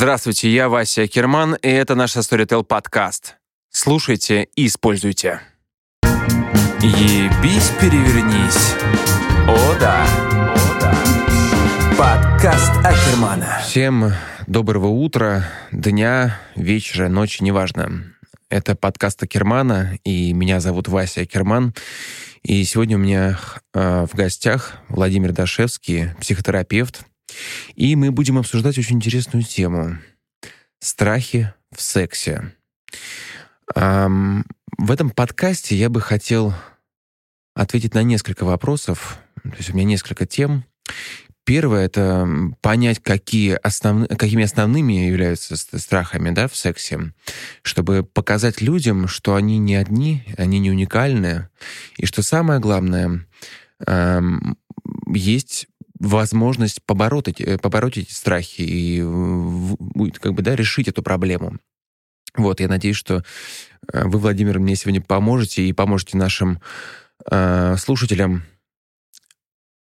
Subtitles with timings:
[0.00, 3.36] Здравствуйте, я Вася Керман, и это наш Storytel подкаст.
[3.70, 5.42] Слушайте и используйте.
[6.80, 8.76] Ебись, перевернись.
[9.46, 10.06] О да.
[10.54, 10.96] О да.
[11.98, 13.60] Подкаст Акермана.
[13.62, 14.14] Всем
[14.46, 18.14] доброго утра, дня, вечера, ночи, неважно.
[18.48, 21.74] Это подкаст Акермана, и меня зовут Вася Акерман.
[22.42, 23.38] И сегодня у меня
[23.74, 27.02] э, в гостях Владимир Дашевский, психотерапевт,
[27.74, 29.98] и мы будем обсуждать очень интересную тему.
[30.80, 32.54] Страхи в сексе.
[33.74, 34.44] Эм,
[34.78, 36.54] в этом подкасте я бы хотел
[37.54, 39.18] ответить на несколько вопросов.
[39.42, 40.64] То есть у меня несколько тем.
[41.44, 42.28] Первое— это
[42.60, 44.06] понять, какие основ...
[44.08, 47.12] какими основными являются страхами да, в сексе,
[47.62, 51.48] чтобы показать людям, что они не одни, они не уникальны,
[51.96, 53.26] и что самое главное,
[53.84, 54.58] эм,
[55.12, 55.66] есть
[56.00, 59.00] возможность побороть эти, э, побороть эти страхи и
[60.18, 61.58] как бы, да, решить эту проблему.
[62.34, 63.22] Вот, я надеюсь, что
[63.92, 66.60] э, вы, Владимир, мне сегодня поможете и поможете нашим
[67.30, 68.44] э, слушателям,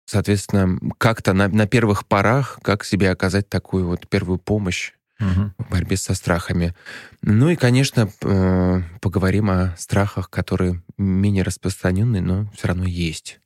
[0.05, 5.53] соответственно, как-то на, на первых порах, как себе оказать такую вот первую помощь угу.
[5.57, 6.75] в борьбе со страхами.
[7.23, 13.39] Ну и, конечно, э, поговорим о страхах, которые менее распространенные, но все равно есть.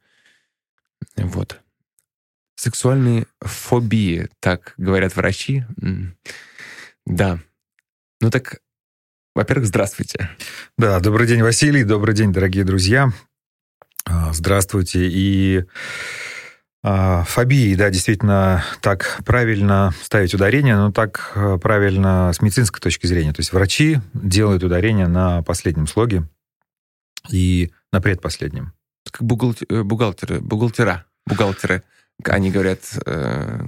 [1.16, 1.62] Вот.
[2.60, 5.64] Сексуальные фобии, так говорят врачи.
[7.06, 7.40] Да.
[8.20, 8.62] Ну так,
[9.36, 10.32] во-первых, здравствуйте.
[10.76, 13.14] Да, добрый день, Василий, добрый день, дорогие друзья.
[14.06, 15.08] А, здравствуйте.
[15.08, 15.66] И
[16.84, 23.06] а, фобии, да, действительно, так правильно ставить ударение, но так а, правильно с медицинской точки
[23.06, 23.34] зрения.
[23.34, 26.28] То есть врачи делают ударение на последнем слоге
[27.30, 28.74] и на предпоследнем.
[29.12, 31.84] Как бухгалтер, бухгалтеры, бухгалтера, бухгалтеры
[32.26, 33.60] они говорят э,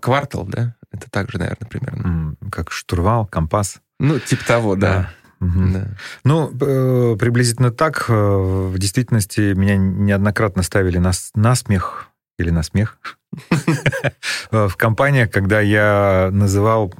[0.00, 0.74] квартал, да?
[0.90, 2.36] Это также, наверное, примерно.
[2.50, 3.80] Как штурвал, компас.
[3.98, 5.10] Ну, типа того, да.
[5.40, 5.46] да.
[5.46, 5.72] Угу.
[5.72, 5.86] да.
[6.24, 8.06] Ну, э, приблизительно так.
[8.08, 12.98] Э, в действительности меня неоднократно ставили на, на смех или на смех
[14.50, 16.92] в компаниях, когда я называл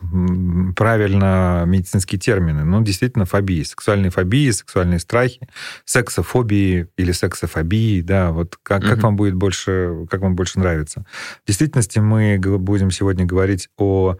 [0.77, 2.65] правильно медицинские термины.
[2.65, 5.49] Ну, действительно, фобии, сексуальные фобии, сексуальные страхи,
[5.85, 11.05] сексофобии или сексофобии, да, вот как, как вам будет больше, как вам больше нравится.
[11.45, 14.17] В действительности мы будем сегодня говорить о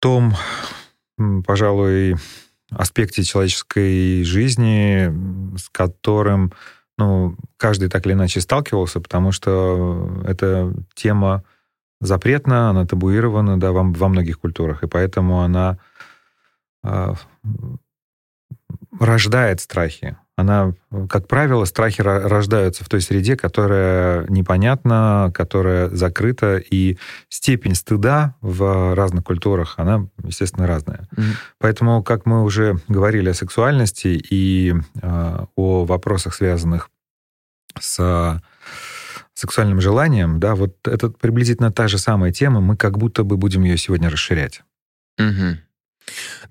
[0.00, 0.34] том,
[1.46, 2.16] пожалуй,
[2.70, 5.12] аспекте человеческой жизни,
[5.56, 6.52] с которым
[7.02, 11.42] ну, каждый так или иначе сталкивался, потому что эта тема
[12.00, 15.78] запретна, она табуирована да, во, во многих культурах, и поэтому она
[16.84, 17.14] э,
[19.00, 20.16] рождает страхи.
[20.34, 20.72] Она,
[21.10, 26.96] как правило, страхи рождаются в той среде, которая непонятна, которая закрыта, и
[27.28, 31.06] степень стыда в разных культурах, она, естественно, разная.
[31.14, 31.32] Mm-hmm.
[31.58, 36.88] Поэтому, как мы уже говорили о сексуальности и э, о вопросах, связанных
[37.80, 38.40] с
[39.34, 43.62] сексуальным желанием, да, вот это приблизительно та же самая тема, мы как будто бы будем
[43.62, 44.62] ее сегодня расширять.
[45.18, 45.58] Угу.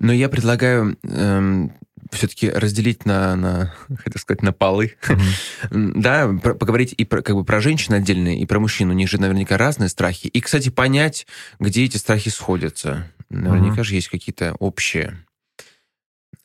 [0.00, 1.72] Но я предлагаю эм,
[2.12, 4.96] все-таки разделить на, на, хотел сказать, на полы.
[5.02, 5.92] Mm-hmm.
[5.96, 8.90] да, про, поговорить и про, как бы про женщин отдельно, и про мужчин.
[8.90, 10.26] У них же наверняка разные страхи.
[10.26, 11.26] И, кстати, понять,
[11.58, 13.08] где эти страхи сходятся.
[13.30, 13.84] Наверняка mm-hmm.
[13.84, 15.24] же есть какие-то общие.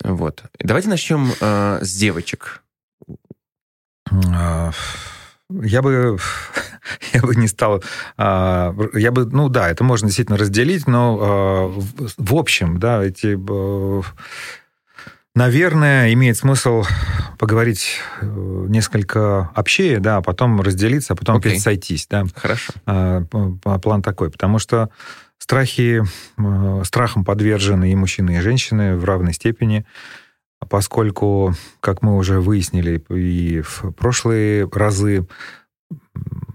[0.03, 0.43] Вот.
[0.59, 2.63] Давайте начнем э, с девочек.
[4.11, 4.71] А,
[5.49, 6.17] я бы,
[7.13, 7.83] я бы не стал...
[8.17, 11.81] А, я бы, ну да, это можно действительно разделить, но а,
[12.17, 13.37] в общем, да, эти...
[15.35, 16.83] Наверное, имеет смысл
[17.37, 21.49] поговорить э, несколько общее, да, а потом разделиться, а потом okay.
[21.49, 22.25] опять сойтись, да.
[22.35, 22.73] Хорошо.
[22.83, 24.89] План такой, потому что
[25.37, 26.01] страхи,
[26.83, 29.85] страхом подвержены и мужчины, и женщины в равной степени
[30.69, 35.27] поскольку, как мы уже выяснили и в прошлые разы,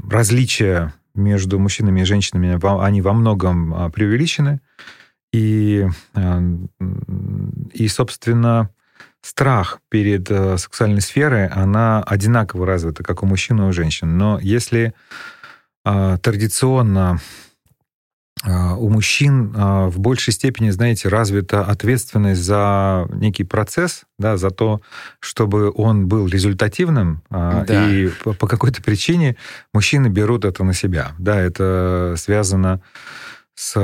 [0.09, 4.61] различия между мужчинами и женщинами, они во многом а, преувеличены.
[5.33, 6.43] И, а,
[7.73, 8.71] и собственно,
[9.23, 14.17] страх перед а, сексуальной сферой, она одинаково развита, как у мужчин и у женщин.
[14.19, 14.95] Но если
[15.85, 17.19] традиционно а,
[18.45, 24.81] у мужчин а, в большей степени, знаете, развита ответственность за некий процесс, да, за то,
[25.21, 27.89] чтобы он был результативным, а, да.
[27.89, 29.37] и по какой-то причине
[29.73, 31.13] мужчины берут это на себя.
[31.19, 32.81] Да, это связано
[33.55, 33.75] с,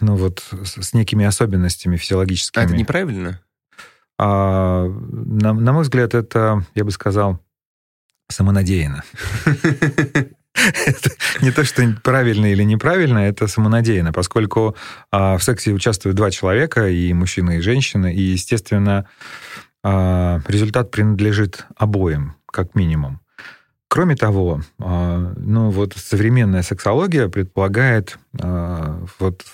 [0.00, 2.64] ну вот, с некими особенностями физиологическими.
[2.64, 3.40] А это неправильно?
[4.18, 7.40] А, на, на мой взгляд, это, я бы сказал,
[8.28, 9.04] самонадеянно.
[11.40, 14.76] не то, что правильно или неправильно, это самонадеянно, поскольку
[15.10, 19.06] а, в сексе участвуют два человека, и мужчина, и женщина, и, естественно,
[19.82, 23.20] а, результат принадлежит обоим, как минимум.
[23.88, 29.44] Кроме того, а, ну вот современная сексология предполагает а, вот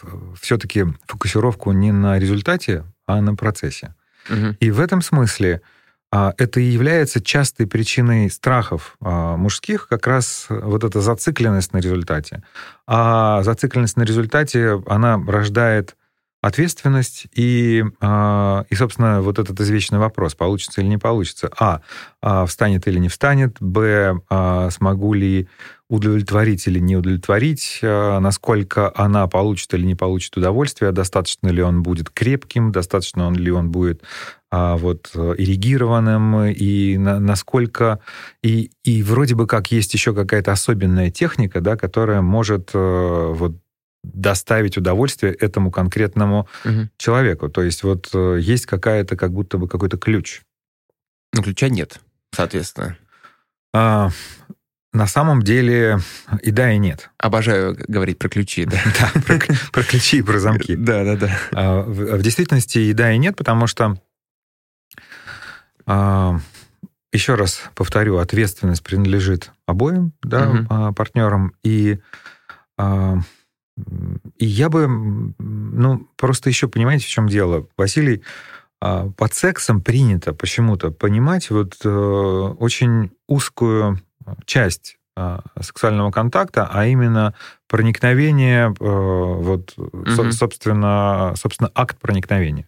[0.41, 3.95] все-таки фокусировку не на результате, а на процессе.
[4.31, 4.57] Угу.
[4.61, 5.61] И в этом смысле
[6.13, 12.43] это и является частой причиной страхов а, мужских, как раз вот эта зацикленность на результате.
[12.87, 15.97] А зацикленность на результате, она рождает
[16.43, 21.51] ответственность и, а, и, собственно, вот этот извечный вопрос, получится или не получится.
[21.59, 21.81] А,
[22.47, 23.57] встанет или не встанет.
[23.61, 24.21] Б,
[24.71, 25.49] смогу ли
[25.89, 32.09] удовлетворить или не удовлетворить, насколько она получит или не получит удовольствие, достаточно ли он будет
[32.11, 38.01] крепким, достаточно ли он будет а, вот, э, ирригированным, и на, насколько...
[38.43, 43.57] И, и вроде бы как есть еще какая-то особенная техника, да, которая может э, вот,
[44.03, 46.89] доставить удовольствие этому конкретному угу.
[46.99, 47.49] человеку.
[47.49, 50.43] То есть вот э, есть какая-то, как будто бы какой-то ключ.
[51.35, 52.01] Но ключа нет,
[52.33, 52.99] соответственно.
[53.75, 54.11] А,
[54.93, 55.99] на самом деле
[56.43, 57.11] и да, и нет.
[57.17, 58.79] Обожаю говорить про ключи, да.
[58.99, 59.39] Да,
[59.73, 60.77] про ключи и про замки.
[60.79, 61.39] Да, да, да.
[61.53, 63.97] А, в действительности и да, и нет, потому что а,
[67.13, 70.95] еще раз повторю, ответственность принадлежит обоим да, угу.
[70.95, 71.53] партнерам.
[71.63, 71.99] И,
[72.79, 73.19] а,
[74.39, 74.87] и я бы,
[75.39, 77.67] ну, просто еще понимаете, в чем дело.
[77.77, 78.23] Василий,
[78.81, 84.01] а, под сексом принято почему-то понимать вот э, очень узкую
[84.47, 84.97] часть
[85.61, 87.35] сексуального контакта, а именно
[87.69, 90.33] проникновение, э, вот, угу.
[90.33, 92.67] собственно, собственно, акт проникновения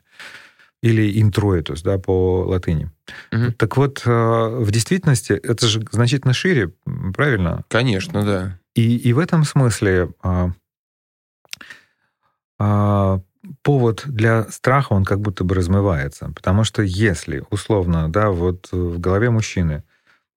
[0.84, 2.90] или интроитус, да, по латыни.
[3.32, 3.52] Угу.
[3.52, 6.72] Так вот, э, в действительности это же значительно шире,
[7.16, 7.64] правильно?
[7.69, 8.58] Конечно, да.
[8.75, 10.50] И, и в этом смысле а,
[12.58, 13.20] а,
[13.62, 16.31] повод для страха, он как будто бы размывается.
[16.34, 19.84] Потому что если, условно, да, вот в голове мужчины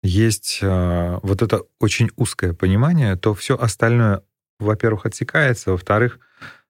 [0.01, 4.21] есть а, вот это очень узкое понимание, то все остальное,
[4.59, 6.19] во-первых, отсекается, во-вторых,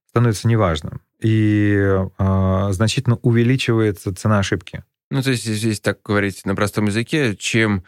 [0.09, 4.83] становится неважным и э, значительно увеличивается цена ошибки.
[5.09, 7.83] Ну, то есть здесь так говорить на простом языке, чем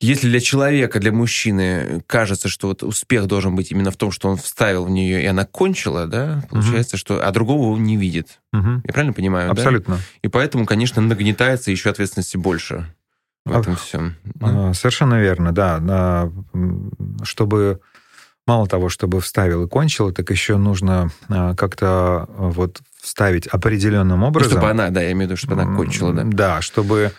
[0.00, 4.28] если для человека, для мужчины кажется, что вот успех должен быть именно в том, что
[4.28, 7.00] он вставил в нее, и она кончила, да, получается, угу.
[7.00, 8.40] что, а другого он не видит.
[8.52, 8.82] Угу.
[8.84, 9.50] Я правильно понимаю?
[9.52, 9.96] Абсолютно.
[9.96, 10.02] Да?
[10.22, 12.92] И поэтому, конечно, нагнетается еще ответственности больше
[13.44, 14.16] в этом а, всем.
[14.24, 14.74] Да?
[14.74, 16.32] Совершенно верно, да.
[17.22, 17.80] Чтобы
[18.46, 24.20] мало того, чтобы вставил и кончил, так еще нужно а, как-то а, вот вставить определенным
[24.20, 24.52] ну, образом.
[24.52, 26.22] чтобы она, да, я имею в виду, чтобы она кончила, да.
[26.24, 27.12] Да, чтобы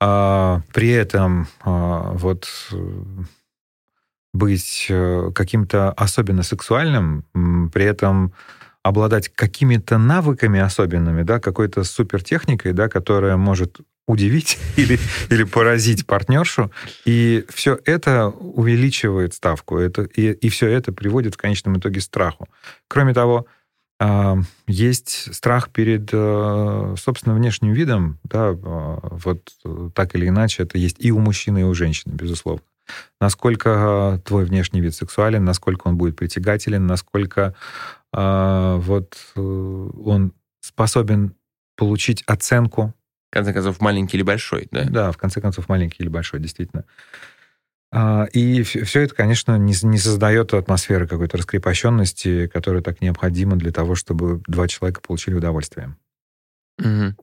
[0.00, 2.48] а, при этом а, вот
[4.34, 7.24] быть э, каким-то особенно сексуальным,
[7.72, 8.34] при этом
[8.82, 14.98] обладать какими-то навыками особенными, да, какой-то супертехникой, да, которая может удивить или,
[15.30, 16.70] или поразить партнершу.
[17.04, 19.78] И все это увеличивает ставку.
[19.78, 22.48] Это, и, и все это приводит в конечном итоге к страху.
[22.88, 23.46] Кроме того,
[23.98, 24.36] а,
[24.66, 29.40] есть страх перед э, собственным внешним видом, да, а, вот
[29.94, 32.62] так или иначе это есть и у мужчины, и у женщины, безусловно.
[33.20, 37.54] Насколько твой внешний вид сексуален, насколько он будет притягателен, насколько
[38.12, 41.34] а, вот э, он способен
[41.76, 42.94] получить оценку
[43.36, 44.84] конце концов, маленький или большой, да?
[44.84, 46.84] Да, в конце концов, маленький или большой, действительно.
[47.92, 53.72] А, и все это, конечно, не, не создает атмосферы какой-то раскрепощенности, которая так необходима для
[53.72, 55.96] того, чтобы два человека получили удовольствие.
[56.78, 57.14] Угу.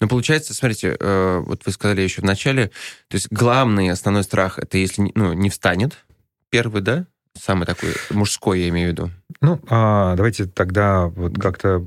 [0.00, 2.68] Ну, получается, смотрите, э, вот вы сказали еще в начале,
[3.08, 6.04] то есть главный основной страх это если ну, не встанет
[6.50, 7.06] первый, да?
[7.36, 9.10] Самый такой мужской, я имею в виду.
[9.40, 11.80] Ну, а, давайте тогда вот как-то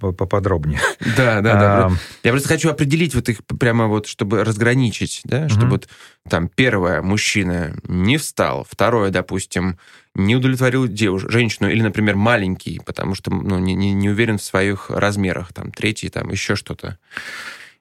[0.00, 0.78] поподробнее.
[1.16, 1.90] Да, да, да.
[2.22, 5.88] Я просто хочу определить вот их прямо вот, чтобы разграничить, да, чтобы вот
[6.28, 9.78] там первое, мужчина не встал, второе, допустим,
[10.14, 14.42] не удовлетворил девушку, женщину, или, например, маленький, потому что ну, не, не, не уверен в
[14.42, 16.98] своих размерах, там, третий, там, еще что-то.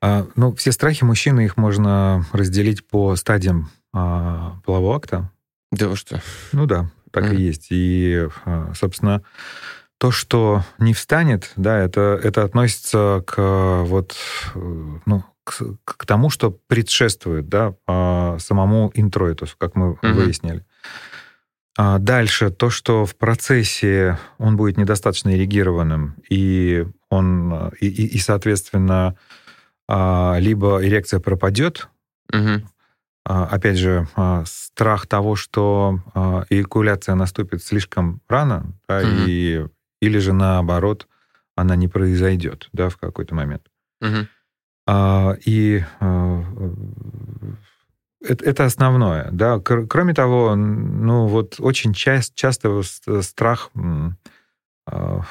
[0.02, 5.30] А, ну, все страхи мужчины, их можно разделить по стадиям а, полового акта.
[5.74, 6.22] Да вы что?
[6.52, 7.36] Ну да, так mm.
[7.36, 7.68] и есть.
[7.72, 9.24] И, а, собственно,
[9.98, 14.16] то, что не встанет, да, это, это относится к вот,
[14.54, 20.14] ну, к, к тому, что предшествует, да, а, самому интроитусу, как мы mm-hmm.
[20.14, 20.66] выяснили.
[21.76, 28.20] А дальше то, что в процессе он будет недостаточно эрегированным, и он, и, и, и
[28.20, 29.18] соответственно,
[29.90, 31.90] либо эрекция пропадет,
[32.32, 32.62] угу
[33.24, 34.08] опять же,
[34.46, 36.00] страх того, что
[36.50, 39.26] эякуляция наступит слишком рано, да, mm-hmm.
[39.28, 39.68] и,
[40.02, 41.08] или же наоборот,
[41.56, 43.64] она не произойдет да, в какой-то момент.
[44.04, 44.28] Mm-hmm.
[45.46, 45.86] И
[48.24, 49.60] это, это основное, да.
[49.60, 52.82] Кроме того, ну вот очень часто, часто
[53.22, 53.70] страх
[54.86, 55.22] а,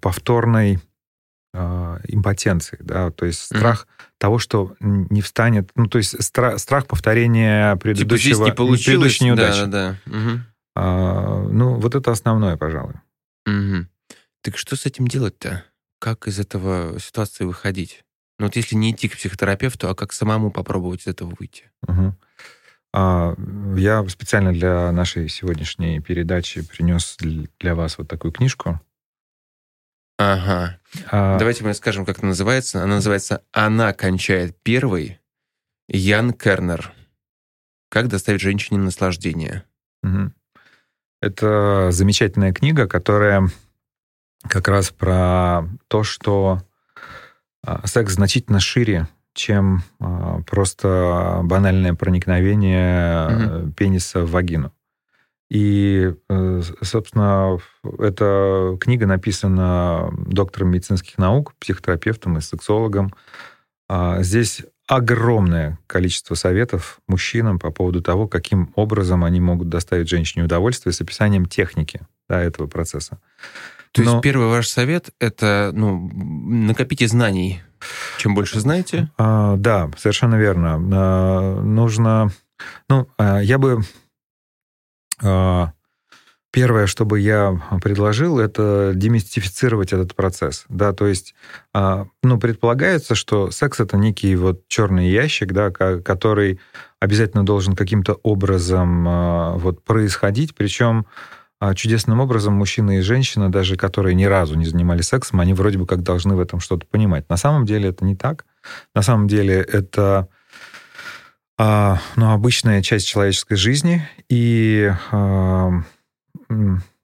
[0.00, 0.78] повторной
[1.58, 4.04] а, импотенции, да, то есть страх mm-hmm.
[4.18, 9.24] того, что не встанет, ну то есть страх, страх повторения типа предыдущего, типа не предыдущей
[9.24, 9.60] неудачи.
[9.60, 10.18] Да, да, да.
[10.18, 10.40] Угу.
[10.74, 12.94] А, ну вот это основное, пожалуй.
[13.46, 13.86] Угу.
[14.42, 15.64] Так что с этим делать-то?
[15.98, 18.04] Как из этого ситуации выходить?
[18.38, 21.70] Ну вот если не идти к психотерапевту, а как самому попробовать из этого выйти?
[21.88, 22.14] Угу.
[23.78, 27.16] Я специально для нашей сегодняшней передачи принес
[27.60, 28.80] для вас вот такую книжку.
[30.18, 30.78] Ага.
[31.10, 31.38] А...
[31.38, 32.82] Давайте мы скажем, как она называется.
[32.82, 35.20] Она называется «Она кончает первой».
[35.88, 36.92] Ян Кернер.
[37.90, 39.64] «Как доставить женщине наслаждение».
[40.02, 40.32] Угу.
[41.22, 43.48] Это замечательная книга, которая
[44.42, 46.62] как раз про то, что
[47.64, 53.72] а, секс значительно шире, чем а, просто банальное проникновение mm-hmm.
[53.72, 54.72] пениса в вагину.
[55.48, 57.58] И, э, собственно,
[57.98, 63.14] эта книга написана доктором медицинских наук, психотерапевтом и сексологом.
[63.88, 70.44] А, здесь огромное количество советов мужчинам по поводу того, каким образом они могут доставить женщине
[70.44, 73.18] удовольствие с описанием техники да, этого процесса.
[73.92, 74.10] То Но...
[74.12, 77.62] есть первый ваш совет— это ну, накопите знаний.
[78.18, 79.10] Чем больше знаете?
[79.16, 80.80] А, да, совершенно верно.
[80.92, 82.30] А, нужно...
[82.88, 83.82] Ну, а, я бы...
[85.22, 85.72] А,
[86.50, 90.64] первое, что бы я предложил, это демистифицировать этот процесс.
[90.68, 91.34] Да, то есть,
[91.72, 96.60] а, ну, предполагается, что секс это некий вот черный ящик, да, который
[97.00, 101.06] обязательно должен каким-то образом а, вот происходить, причем
[101.74, 105.86] чудесным образом мужчина и женщина, даже которые ни разу не занимались сексом, они вроде бы
[105.86, 107.30] как должны в этом что-то понимать.
[107.30, 108.44] На самом деле это не так.
[108.94, 110.28] На самом деле это
[111.58, 114.08] а, ну, обычная часть человеческой жизни.
[114.28, 115.70] И а,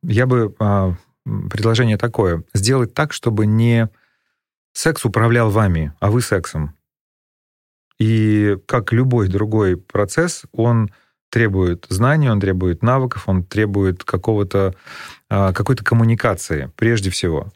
[0.02, 0.54] я бы...
[0.58, 0.94] А,
[1.24, 2.44] предложение такое.
[2.54, 3.88] Сделать так, чтобы не
[4.72, 6.74] секс управлял вами, а вы сексом.
[7.98, 10.90] И как любой другой процесс, он
[11.30, 14.74] требует знаний, он требует навыков, он требует какого-то,
[15.28, 17.52] а, какой-то коммуникации прежде всего.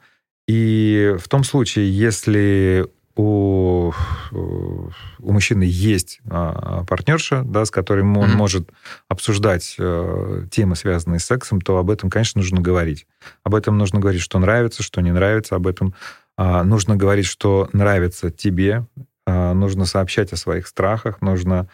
[0.46, 2.86] И в том случае, если
[3.16, 3.92] у,
[4.32, 8.34] у мужчины есть а, партнерша, да, с которым он mm-hmm.
[8.34, 8.70] может
[9.08, 13.06] обсуждать э, темы, связанные с сексом, то об этом, конечно, нужно говорить.
[13.42, 15.56] Об этом нужно говорить, что нравится, что не нравится.
[15.56, 15.94] Об этом
[16.36, 18.86] а, нужно говорить, что нравится тебе.
[19.26, 21.22] А, нужно сообщать о своих страхах.
[21.22, 21.68] Нужно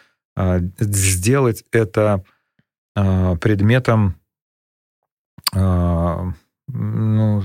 [0.79, 2.25] сделать это
[2.95, 4.17] предметом,
[5.53, 7.43] ну,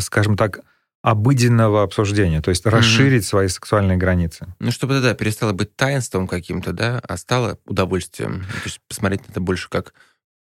[0.00, 0.60] скажем так,
[1.02, 3.26] обыденного обсуждения, то есть расширить mm-hmm.
[3.26, 4.54] свои сексуальные границы.
[4.58, 8.42] Ну, чтобы это, да, перестало быть таинством каким-то, да, а стало удовольствием.
[8.42, 9.94] То есть посмотреть на это больше как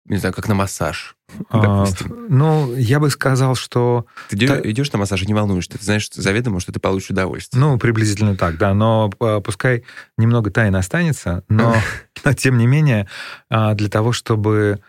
[0.08, 1.16] не знаю, как на массаж,
[1.50, 1.84] а,
[2.28, 4.06] ну, я бы сказал, что...
[4.30, 7.60] Ты идешь, на массаж и не волнуешься, ты знаешь заведомо, что ты получишь удовольствие.
[7.60, 9.84] Ну, приблизительно так, да, но а, пускай
[10.16, 11.76] немного тайны останется, но,
[12.24, 13.08] но тем не менее,
[13.50, 14.80] а, для того, чтобы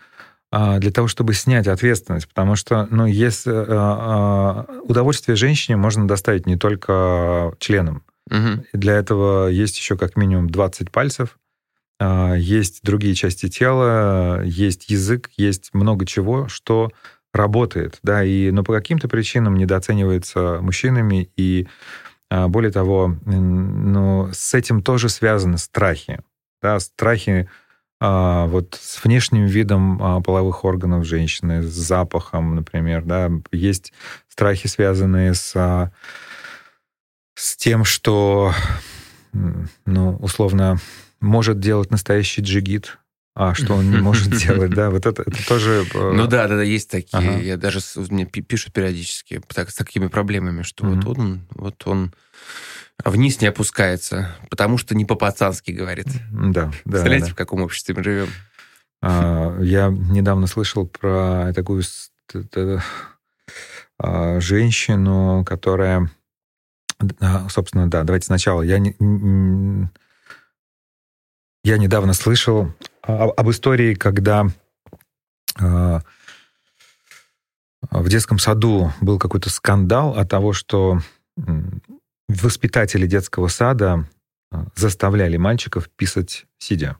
[0.52, 3.50] для того, чтобы снять ответственность, потому что, ну, если
[4.82, 8.64] удовольствие женщине можно доставить не только членом, угу.
[8.72, 11.38] для этого есть еще как минимум 20 пальцев,
[12.00, 16.90] а, есть другие части тела, есть язык, есть много чего, что
[17.32, 21.68] работает, да, и, но по каким-то причинам недооценивается мужчинами, и
[22.30, 26.20] а, более того, ну, с этим тоже связаны страхи,
[26.62, 27.50] да, страхи
[28.00, 33.92] а, вот с внешним видом половых органов женщины, с запахом, например, да, есть
[34.28, 35.92] страхи, связанные с,
[37.34, 38.54] с тем, что,
[39.32, 40.78] ну, условно,
[41.20, 42.98] может делать настоящий джигит,
[43.34, 45.86] а что он не может делать, да, вот это, это тоже...
[45.94, 47.38] Э, ну да, да, да, есть такие, ага.
[47.38, 47.80] я даже,
[48.10, 52.12] мне пишут периодически так, с такими проблемами, что mm вот он, вот он
[53.04, 56.06] вниз не опускается, потому что не по-пацански говорит.
[56.30, 56.72] Да, да.
[56.84, 57.32] Представляете, да.
[57.32, 58.28] в каком обществе мы живем?
[59.02, 61.82] А, я недавно слышал про такую
[63.98, 66.10] а, женщину, которая,
[67.48, 68.94] собственно, да, давайте сначала, я не,
[71.64, 74.46] я недавно слышал об истории, когда
[75.58, 76.02] а,
[77.90, 81.00] в детском саду был какой-то скандал от того, что
[82.30, 84.08] воспитатели детского сада
[84.74, 86.96] заставляли мальчиков писать сидя.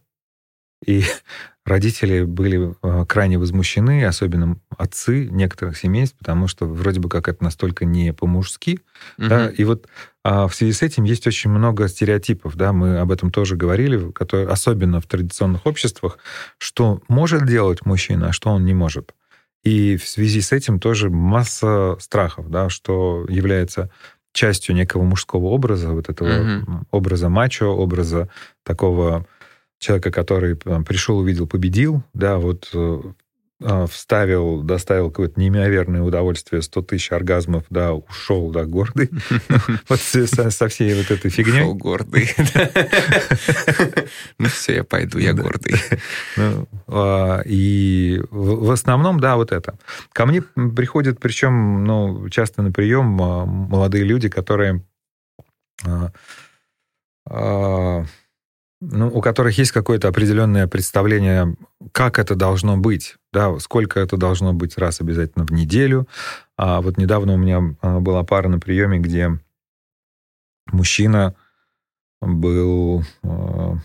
[0.84, 1.04] И
[1.64, 7.42] родители были э, крайне возмущены, особенно отцы некоторых семейств, потому что вроде бы как это
[7.44, 8.80] настолько не по-мужски.
[9.18, 9.28] Угу.
[9.28, 9.50] Да?
[9.50, 9.88] И вот
[10.24, 14.10] а, в связи с этим есть очень много стереотипов, да, мы об этом тоже говорили,
[14.12, 16.18] которые, особенно в традиционных обществах,
[16.58, 19.14] что может делать мужчина, а что он не может.
[19.62, 23.90] И в связи с этим тоже масса страхов, да, что является
[24.32, 26.84] частью некого мужского образа, вот этого угу.
[26.90, 28.28] образа мачо, образа
[28.64, 29.26] такого
[29.78, 33.00] человека, который пришел, увидел, победил, да, вот э,
[33.88, 39.10] вставил, доставил какое-то неимоверное удовольствие, 100 тысяч оргазмов, да, ушел, да, гордый.
[39.88, 41.62] Вот со всей вот этой фигней.
[41.62, 42.30] Ушел гордый.
[44.38, 45.74] Ну все, я пойду, я гордый.
[46.36, 49.78] Ну, а, и в основном, да, вот это.
[50.12, 54.82] Ко мне приходят, причем, ну, часто на прием а, молодые люди, которые
[58.80, 61.54] ну, у которых есть какое-то определенное представление,
[61.92, 66.08] как это должно быть, да, сколько это должно быть раз обязательно в неделю.
[66.56, 69.38] А вот недавно у меня а, была пара на приеме, где
[70.72, 71.34] мужчина
[72.22, 73.76] был, а,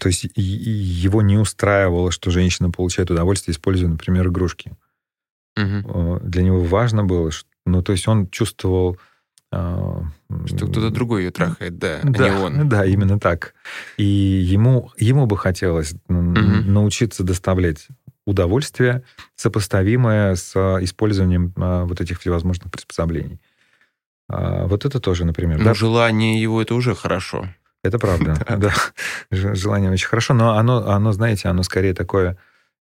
[0.00, 4.72] то есть его не устраивало, что женщина получает удовольствие, используя, например, игрушки.
[5.56, 6.20] Угу.
[6.24, 7.30] Для него важно было,
[7.66, 8.98] ну, то есть он чувствовал
[9.52, 12.68] что кто-то другой ее трахает, да, да, а не он.
[12.70, 13.54] Да, именно так.
[13.98, 16.16] И ему, ему бы хотелось угу.
[16.16, 17.88] научиться доставлять
[18.26, 19.02] удовольствие,
[19.36, 23.40] сопоставимое с использованием а, вот этих всевозможных приспособлений.
[24.28, 25.58] Вот это тоже, например.
[25.58, 25.74] Ну, да?
[25.74, 27.48] желание его это уже хорошо.
[27.84, 28.72] Это правда, да.
[29.30, 32.38] Желание очень хорошо, но оно, оно, знаете, оно скорее такое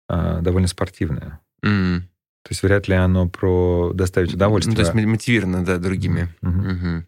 [0.08, 1.40] довольно спортивное.
[2.42, 4.76] То есть вряд ли оно про доставить удовольствие.
[4.76, 6.34] Ну, то есть мотивировано, да, другими.
[6.42, 6.50] Угу.
[6.50, 7.04] Угу.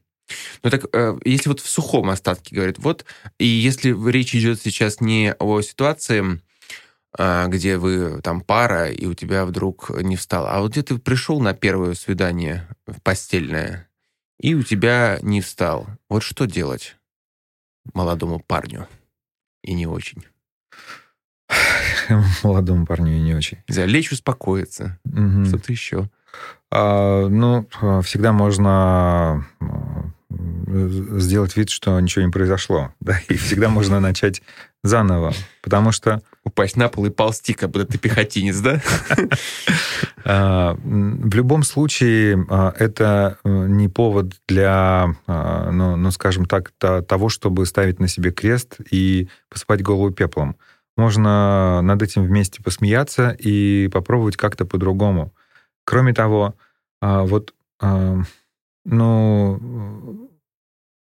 [0.62, 3.04] Ну так, э, если вот в сухом остатке говорит, вот,
[3.38, 6.40] и если речь идет сейчас не о ситуации,
[7.18, 10.98] а, где вы там пара, и у тебя вдруг не встал, а вот где ты
[10.98, 12.68] пришел на первое свидание
[13.02, 13.88] постельное,
[14.38, 16.96] и у тебя не встал, вот что делать
[17.92, 18.88] молодому парню
[19.62, 20.24] и не очень?
[22.42, 23.58] молодому парню и не очень.
[23.68, 24.98] Залечь, успокоиться.
[25.04, 25.46] Угу.
[25.46, 26.08] Что-то еще.
[26.70, 27.66] А, ну,
[28.02, 29.46] всегда можно
[30.68, 32.92] сделать вид, что ничего не произошло.
[33.00, 33.18] Да?
[33.28, 34.42] И всегда можно начать
[34.82, 35.32] заново.
[35.62, 36.22] Потому что...
[36.44, 38.80] Упасть на пол и ползти, как будто ты пехотинец, да?
[40.24, 47.28] А, в любом случае, а, это э, не повод для, ну, ну, скажем так, того,
[47.28, 50.56] чтобы ставить на себе крест и посыпать голову пеплом
[50.96, 55.32] можно над этим вместе посмеяться и попробовать как-то по-другому.
[55.84, 56.54] Кроме того,
[57.00, 58.22] а, вот, а,
[58.84, 60.30] ну,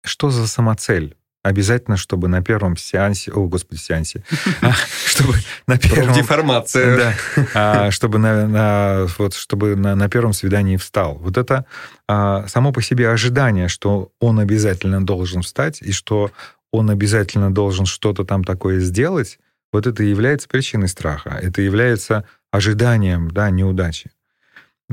[0.03, 1.15] что за самоцель?
[1.43, 4.23] Обязательно, чтобы на первом сеансе, о, господи, сеансе,
[4.61, 4.71] а,
[5.05, 5.35] чтобы
[5.67, 6.15] на первом...
[6.15, 7.13] Деформация.
[7.53, 11.15] Да, чтобы на, на, вот, чтобы на, на первом свидании встал.
[11.15, 11.65] Вот это
[12.07, 16.31] само по себе ожидание, что он обязательно должен встать, и что
[16.71, 19.37] он обязательно должен что-то там такое сделать,
[19.71, 21.37] вот это и является причиной страха.
[21.41, 24.11] Это является ожиданием да, неудачи.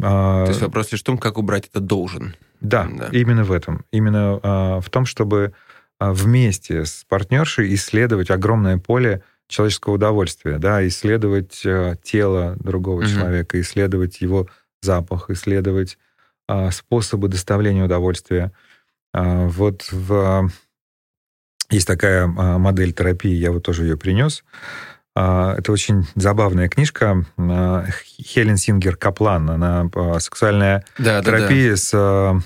[0.00, 2.35] А, То есть вопрос лишь в том, как убрать это должен.
[2.61, 3.08] Да, да.
[3.12, 3.85] именно в этом.
[3.92, 5.52] Именно а, в том, чтобы
[5.98, 11.66] а, вместе с партнершей исследовать огромное поле человеческого удовольствия, да, исследовать
[12.02, 13.08] тело другого угу.
[13.08, 14.48] человека, исследовать его
[14.80, 15.98] запах, исследовать
[16.70, 18.52] способы доставления удовольствия.
[19.12, 20.50] Вот в
[21.72, 24.44] есть такая а, модель терапии, я вот тоже ее принес.
[25.14, 27.24] А, это очень забавная книжка.
[27.37, 27.85] А,
[28.20, 29.50] Хелен Сингер Каплан.
[29.50, 31.76] Она сексуальная да, терапия да, да.
[31.76, 32.42] с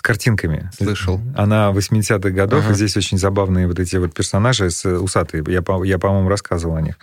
[0.00, 0.70] с картинками.
[0.74, 1.20] Слышал.
[1.36, 2.72] Она 80-х годов, ага.
[2.72, 5.44] и здесь очень забавные вот эти вот персонажи с усатые.
[5.46, 6.98] Я, я по-моему, рассказывал о них.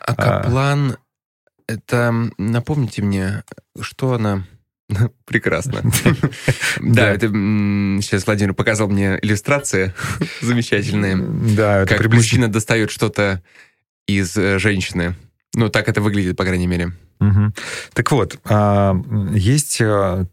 [0.00, 0.96] А Каплан, а...
[1.68, 3.44] это, напомните мне,
[3.80, 4.44] что она...
[5.24, 5.82] Прекрасно.
[6.80, 9.92] Да, это сейчас Владимир показал мне иллюстрации
[10.40, 11.16] замечательные.
[11.16, 13.42] Да, как мужчина достает что-то
[14.06, 15.14] из э, женщины.
[15.54, 16.92] Ну, так это выглядит, по крайней мере.
[17.92, 18.96] Так вот, а,
[19.34, 20.24] есть э,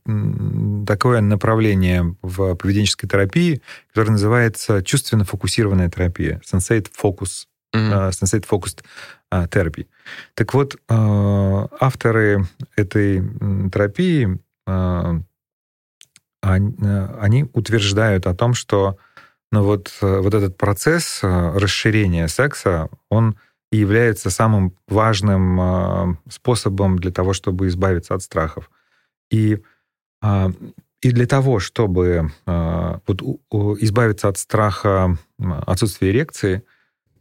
[0.88, 7.44] такое направление в поведенческой терапии, которое называется чувственно фокусированная терапия, sensate focus,
[7.76, 8.86] uh, sensate focused
[9.30, 9.88] therapy.
[10.34, 13.22] Так вот, авторы этой
[13.70, 14.47] терапии а,
[16.42, 18.98] они утверждают о том, что
[19.52, 23.38] ну вот, э, вот этот процесс э, расширения секса, он
[23.72, 28.72] является самым важным а, способом для того, чтобы избавиться от страхов.
[29.30, 29.62] И
[30.22, 30.52] а,
[31.02, 33.22] и для того, чтобы вот,
[33.82, 35.16] избавиться от страха
[35.68, 36.64] отсутствия эрекции,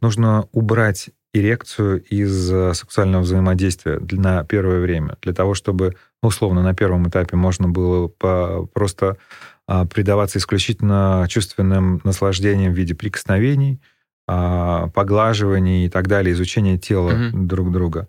[0.01, 2.47] нужно убрать эрекцию из
[2.77, 9.17] сексуального взаимодействия на первое время, для того, чтобы, условно, на первом этапе можно было просто
[9.65, 13.81] предаваться исключительно чувственным наслаждениям в виде прикосновений,
[14.25, 17.45] поглаживаний и так далее, изучения тела mm-hmm.
[17.45, 18.07] друг друга.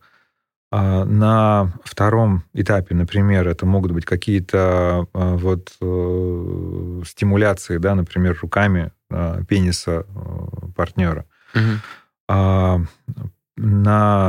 [0.71, 8.39] А, на втором этапе, например, это могут быть какие-то а, вот э, стимуляции, да, например,
[8.43, 11.25] руками а, пениса э, партнера.
[11.55, 11.63] Угу.
[12.29, 12.87] На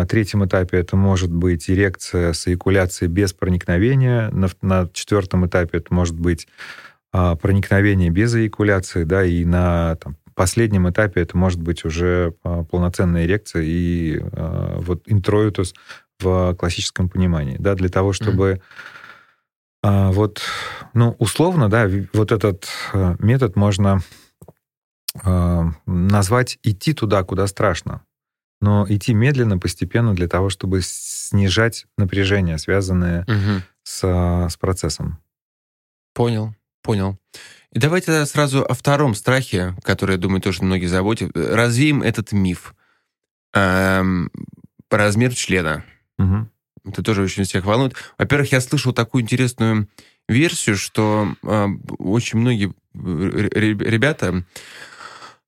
[0.07, 4.31] третьем этапе это может быть эрекция с эякуляцией без проникновения.
[4.31, 6.47] На, на четвертом этапе это может быть
[7.11, 12.33] проникновение без эякуляции, да, и на там, последнем этапе это может быть уже
[12.71, 14.19] полноценная эрекция и
[14.77, 15.75] вот интроитус
[16.19, 18.61] в классическом понимании, да, для того, чтобы mm-hmm.
[19.83, 20.41] а, вот,
[20.93, 23.99] ну, условно, да, вот этот а, метод можно а,
[25.85, 28.03] назвать идти туда, куда страшно,
[28.61, 33.61] но идти медленно, постепенно для того, чтобы снижать напряжение, связанное mm-hmm.
[33.83, 35.19] с, с процессом.
[36.13, 37.17] Понял, понял.
[37.71, 41.31] И давайте сразу о втором страхе, который, я думаю, тоже многие заботят.
[41.35, 42.73] Развеем этот миф.
[43.53, 44.31] Эм,
[44.89, 45.83] размер члена.
[46.17, 46.49] Угу.
[46.85, 47.93] Это тоже очень всех волнует.
[48.17, 49.87] Во-первых, я слышал такую интересную
[50.27, 51.67] версию, что э,
[51.99, 54.43] очень многие ребята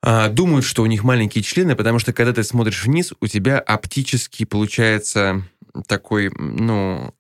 [0.04, 3.60] э, думают, что у них маленькие члены, потому что когда ты смотришь вниз, у тебя
[3.60, 5.44] оптически получается
[5.88, 7.14] такой, ну,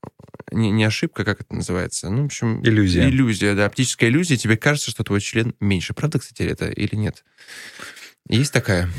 [0.51, 2.09] не, не ошибка, как это называется?
[2.09, 2.61] Ну, в общем...
[2.63, 3.07] Иллюзия.
[3.07, 4.37] Иллюзия, да, оптическая иллюзия.
[4.37, 5.93] Тебе кажется, что твой член меньше.
[5.93, 7.23] Правда, кстати, это или нет?
[8.27, 8.89] Есть такая?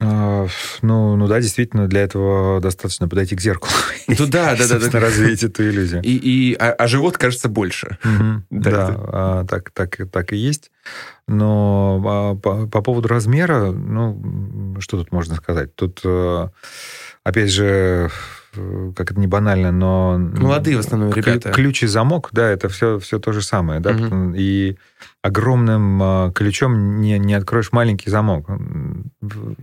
[0.00, 0.46] А,
[0.80, 3.72] ну, ну да, действительно, для этого достаточно подойти к зеркалу.
[4.08, 4.78] Ну да, да, да.
[4.78, 5.00] да.
[5.00, 6.02] развеять эту иллюзию.
[6.02, 7.98] И, и, а, а живот кажется больше.
[8.04, 10.70] Угу, да, да а, так, так, так и есть.
[11.28, 15.74] Но а, по, по поводу размера, ну, что тут можно сказать?
[15.74, 16.48] Тут, э,
[17.22, 18.10] опять же,
[18.96, 20.18] как это не банально, но...
[20.18, 21.52] Молодые в основном ребята.
[21.52, 24.32] Ключ и замок, да, это все, все то же самое, да, угу.
[24.34, 24.76] и
[25.22, 28.46] огромным э, ключом не, не откроешь маленький замок.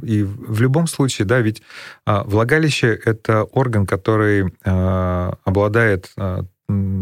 [0.02, 1.62] И в любом случае, да, ведь
[2.06, 6.46] а, влагалище— это орган, который а, обладает а,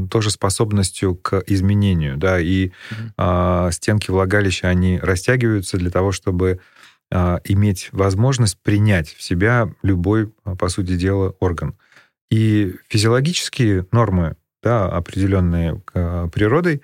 [0.10, 6.60] тоже способностью к изменению, да, и mm стенки влагалища, они растягиваются для того, чтобы
[7.12, 11.76] иметь возможность принять в себя любой, по сути дела, орган.
[12.30, 15.82] И физиологические нормы, да, определенные
[16.32, 16.84] природой,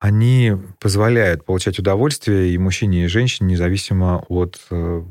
[0.00, 5.04] они позволяют получать удовольствие и мужчине, и женщине, независимо от э,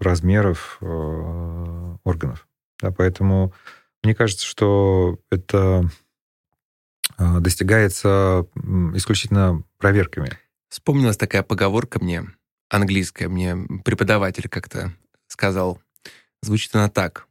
[0.00, 2.48] размеров э, органов.
[2.80, 3.52] Да, поэтому
[4.02, 5.88] мне кажется, что это
[7.18, 8.46] достигается
[8.94, 10.30] исключительно проверками.
[10.70, 12.24] Вспомнилась такая поговорка мне
[12.70, 14.94] английская мне преподаватель как-то
[15.26, 15.82] сказал.
[16.40, 17.26] Звучит она так.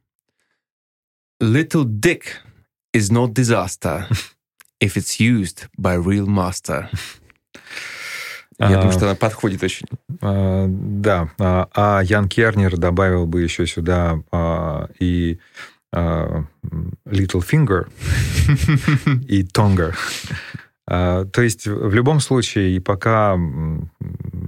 [1.42, 2.22] Little dick
[2.94, 4.06] is not disaster
[4.80, 6.88] if it's used by real master.
[8.58, 9.86] Я думаю, что она подходит очень.
[10.20, 11.30] А, да.
[11.38, 15.38] А, а Ян Кернер добавил бы еще сюда а, и
[15.92, 16.46] Little
[17.06, 17.90] Finger
[19.28, 19.94] и Tongue.
[20.86, 23.36] То есть в любом случае, пока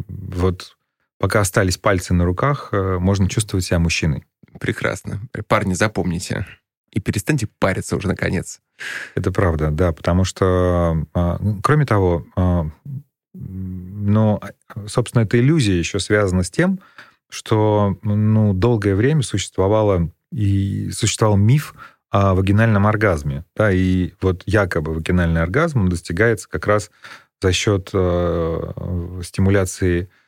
[0.09, 0.77] вот
[1.23, 4.25] пока остались пальцы на руках, э, можно чувствовать себя мужчиной.
[4.59, 5.21] Прекрасно.
[5.47, 6.47] Парни, запомните.
[6.93, 8.61] И перестаньте париться уже наконец.
[9.15, 12.27] Это правда, да, потому что, а, кроме того,
[13.35, 14.41] ну,
[14.87, 16.81] собственно, эта иллюзия еще связана с тем,
[17.31, 21.75] что ну, долгое время существовало и существовал миф
[22.11, 23.45] о вагинальном оргазме.
[23.57, 26.91] Да, и вот якобы вагинальный оргазм достигается как раз
[27.41, 30.22] за счет э, стимуляции а,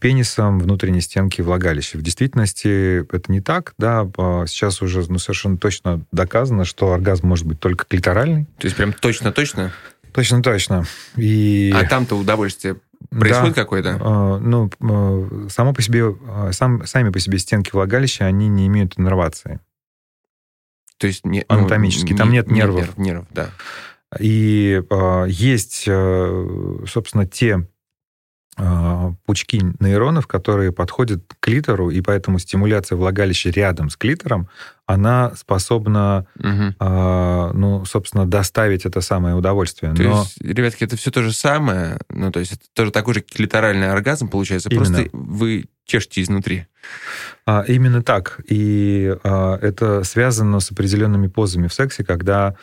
[0.00, 1.98] пенисом внутренней стенки влагалища.
[1.98, 7.26] В действительности это не так, да, а, сейчас уже ну, совершенно точно доказано, что оргазм
[7.26, 8.44] может быть только клиторальный.
[8.58, 9.72] То есть прям точно-точно?
[10.12, 10.84] Точно-точно.
[11.16, 11.72] И...
[11.74, 12.76] А там-то удовольствие
[13.10, 13.88] происходит да, какое-то?
[14.00, 16.14] Э, ну, э, само по себе,
[16.52, 19.58] сам, сами по себе стенки влагалища, они не имеют иннервации.
[20.98, 21.26] То есть...
[21.26, 22.12] Не, Анатомически.
[22.12, 22.80] Ну, там нет, нет нервов.
[22.80, 23.50] Нерв, нерв, да.
[24.20, 27.66] И э, есть, собственно, те а,
[29.26, 34.48] пучки нейронов, которые подходят к клитору, и поэтому стимуляция влагалища рядом с клитором,
[34.86, 36.74] она способна, угу.
[36.78, 39.94] а, ну, собственно, доставить это самое удовольствие.
[39.94, 40.20] То Но...
[40.20, 43.90] есть, ребятки, это все то же самое, ну, то есть это тоже такой же клиторальный
[43.90, 44.84] оргазм получается, Именно.
[44.84, 46.66] просто вы чешете изнутри.
[47.46, 48.40] А, именно так.
[48.48, 52.56] И а, это связано с определенными позами в сексе, когда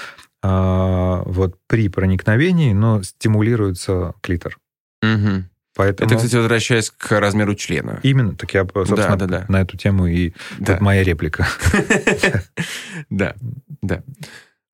[0.44, 4.58] а, вот при проникновении, но стимулируется клитор.
[5.02, 5.44] Угу.
[5.76, 6.10] Поэтому...
[6.10, 8.00] Это, кстати, возвращаясь к размеру члена.
[8.04, 9.46] Именно, так я, собственно, да, да, да.
[9.48, 10.74] на эту тему и да.
[10.74, 11.48] тут моя реплика.
[13.10, 13.36] Да,
[13.82, 14.04] да.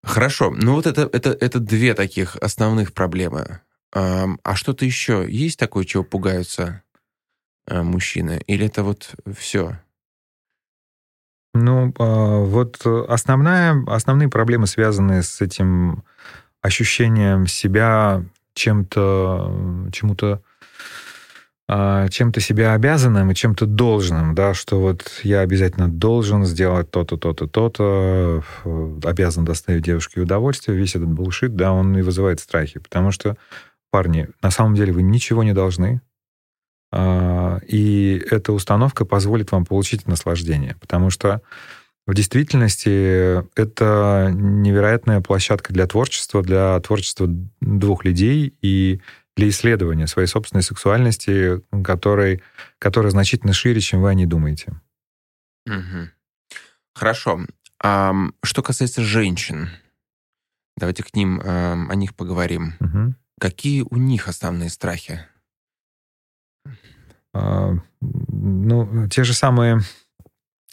[0.03, 0.53] Хорошо.
[0.55, 3.61] Ну вот это, это, это две таких основных проблемы.
[3.91, 6.83] А что-то еще есть такое, чего пугаются
[7.67, 8.41] э, мужчины?
[8.47, 9.79] Или это вот все?
[11.53, 16.03] Ну, а, вот основная, основные проблемы, связанные с этим
[16.61, 20.41] ощущением себя чем-то, чему-то
[21.69, 27.47] чем-то себя обязанным и чем-то должным, да, что вот я обязательно должен сделать то-то, то-то,
[27.47, 28.43] то-то,
[29.03, 33.35] обязан доставить девушке удовольствие, весь этот булшит, да, он и вызывает страхи, потому что,
[33.91, 36.01] парни, на самом деле вы ничего не должны,
[36.91, 41.41] а, и эта установка позволит вам получить наслаждение, потому что
[42.05, 47.27] в действительности это невероятная площадка для творчества, для творчества
[47.59, 49.01] двух людей, и
[49.37, 52.41] для исследования своей собственной сексуальности, который,
[52.79, 54.73] которая значительно шире, чем вы о ней думаете.
[55.67, 56.09] Угу.
[56.95, 57.45] Хорошо.
[57.81, 59.69] А, что касается женщин,
[60.75, 62.73] давайте к ним, а, о них поговорим.
[62.79, 63.13] Угу.
[63.39, 65.21] Какие у них основные страхи?
[67.33, 69.81] А, ну, те же самые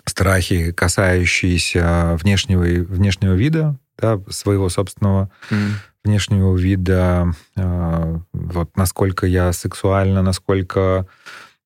[0.07, 5.73] страхи, касающиеся внешнего, внешнего вида, да, своего собственного mm
[6.05, 11.07] внешнего вида, а, вот насколько я сексуальна, насколько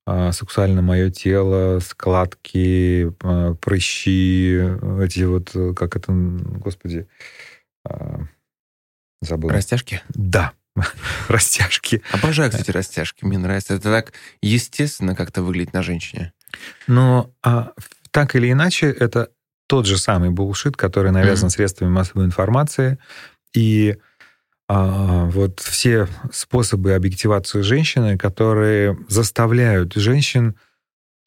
[0.06, 4.58] а, сексуально мое тело, складки, а, прыщи,
[5.02, 7.08] эти вот, как это, господи,
[9.20, 9.50] забыл.
[9.50, 10.02] Растяжки?
[10.10, 10.52] Да,
[11.28, 12.02] растяжки.
[12.12, 13.24] Обожаю, кстати, растяжки.
[13.24, 13.74] Мне нравится.
[13.74, 16.32] Это так естественно как-то выглядит на женщине.
[16.86, 17.72] Но а,
[18.12, 19.30] так или иначе, это
[19.68, 21.52] тот же самый булшит, который навязан mm-hmm.
[21.52, 22.98] средствами массовой информации.
[23.54, 23.96] И
[24.66, 30.57] а, вот все способы объективации женщины, которые заставляют женщин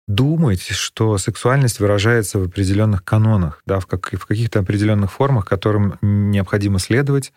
[0.08, 5.97] думать, что сексуальность выражается в определенных канонах, да, в, как, в каких-то определенных формах, которым
[6.01, 7.32] необходимо следовать.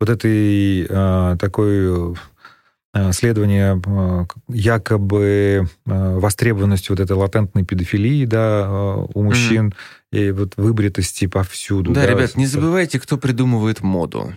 [0.00, 2.16] Вот этой э, такой
[3.12, 9.74] следование э, якобы э, востребованностью вот этой латентной педофилии, да, у мужчин,
[10.12, 10.18] mm-hmm.
[10.18, 11.92] и вот выбритости повсюду.
[11.92, 14.36] Да, да, ребят, не забывайте, кто придумывает моду.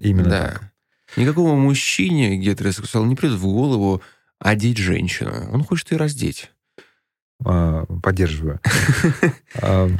[0.00, 0.42] Именно да.
[0.48, 0.72] так.
[1.16, 4.02] Никакому мужчине гетеросексуал не придет в голову
[4.38, 5.32] одеть женщину.
[5.52, 6.50] Он хочет ее раздеть.
[7.44, 8.60] А, поддерживаю.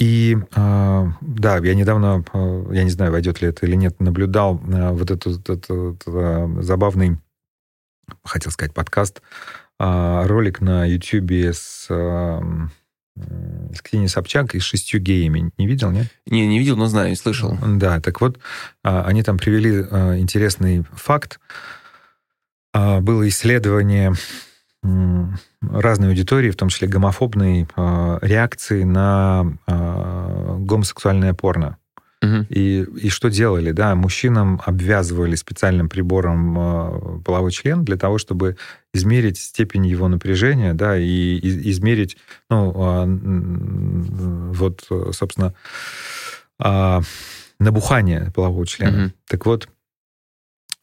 [0.00, 2.24] А, и а, да, я недавно,
[2.72, 7.18] я не знаю, войдет ли это или нет, наблюдал вот этот, этот, этот забавный,
[8.24, 9.22] хотел сказать, подкаст,
[9.78, 11.88] ролик на YouTube с
[13.74, 15.50] с Ксенией Собчак и шестью геями.
[15.58, 16.06] Не видел, нет?
[16.26, 17.56] Не, не видел, но знаю, слышал.
[17.64, 18.38] Да, так вот,
[18.82, 21.40] а, они там привели а, интересный факт.
[22.72, 24.12] А, было исследование
[24.82, 27.66] разной аудитории, в том числе гомофобной,
[28.22, 31.76] реакции на гомосексуальное порно.
[32.20, 32.46] Угу.
[32.48, 33.70] И, и что делали?
[33.70, 38.56] Да, мужчинам обвязывали специальным прибором э, половой член для того, чтобы
[38.92, 42.16] измерить степень его напряжения, да, и, и измерить,
[42.50, 42.72] ну,
[44.52, 45.54] вот, собственно,
[47.60, 49.04] набухание полового члена.
[49.04, 49.12] Угу.
[49.28, 49.68] Так вот,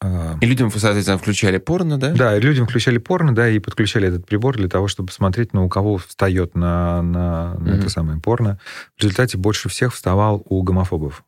[0.02, 2.12] и людям, соответственно, включали порно, да?
[2.12, 5.68] Да, людям включали порно, да, и подключали этот прибор для того, чтобы смотреть, ну, у
[5.68, 7.78] кого встает на, на, на mm-hmm.
[7.78, 8.58] это самое порно.
[8.96, 11.24] В результате больше всех вставал у гомофобов.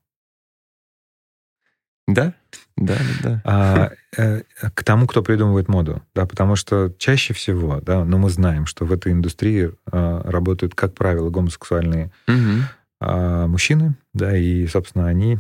[2.07, 2.33] Да,
[2.77, 3.43] да, да.
[3.45, 4.43] А, э,
[4.75, 8.87] к тому, кто придумывает моду, да, потому что чаще всего, да, но мы знаем, что
[8.87, 12.63] в этой индустрии а, работают, как правило, гомосексуальные угу.
[13.01, 15.39] а, мужчины, да, и, собственно, они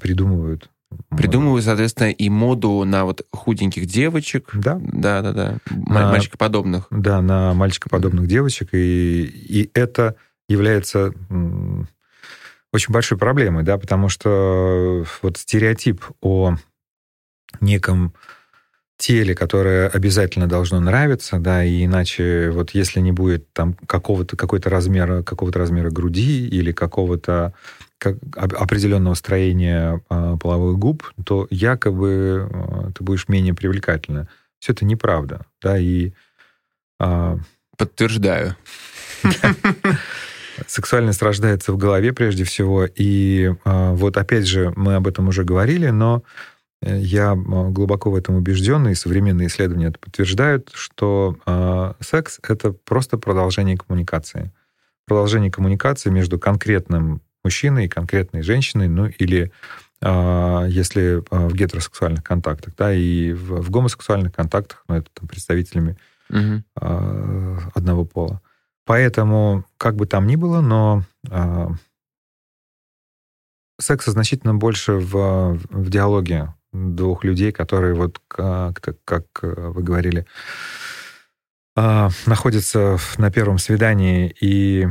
[0.00, 0.70] придумывают
[1.10, 4.50] Придумываю, соответственно, и моду на вот худеньких девочек.
[4.54, 4.80] Да.
[4.80, 5.58] Да, да, да.
[5.70, 6.86] На, мальчикоподобных.
[6.90, 8.70] Да, на мальчикоподобных девочек.
[8.72, 10.16] И, и это
[10.48, 11.12] является
[12.72, 16.56] очень большой проблемой, да, потому что вот стереотип о
[17.60, 18.14] неком
[18.98, 24.70] теле, которое обязательно должно нравиться, да, и иначе вот если не будет там какого-то какой-то
[24.70, 27.54] размера какого-то размера груди или какого-то
[27.98, 34.28] как, определенного строения э, половых губ, то якобы э, ты будешь менее привлекательна.
[34.60, 36.12] Все это неправда, да, и
[37.00, 37.38] э,
[37.76, 38.56] подтверждаю.
[40.66, 45.44] Сексуальность рождается в голове прежде всего, и э, вот опять же мы об этом уже
[45.44, 46.22] говорили, но
[46.82, 52.72] э, я глубоко в этом убежден, и современные исследования это подтверждают, что э, секс это
[52.72, 54.52] просто продолжение коммуникации,
[55.06, 59.50] продолжение коммуникации между конкретным мужчиной и конкретной женщиной, ну или
[60.02, 65.96] а, если в гетеросексуальных контактах, да, и в, в гомосексуальных контактах, ну, это там, представителями
[66.28, 66.62] угу.
[67.74, 68.42] одного пола.
[68.84, 71.02] Поэтому, как бы там ни было, но
[73.80, 80.26] секса значительно больше в, в диалоге двух людей, которые вот как, как вы говорили,
[81.74, 84.88] находятся на первом свидании и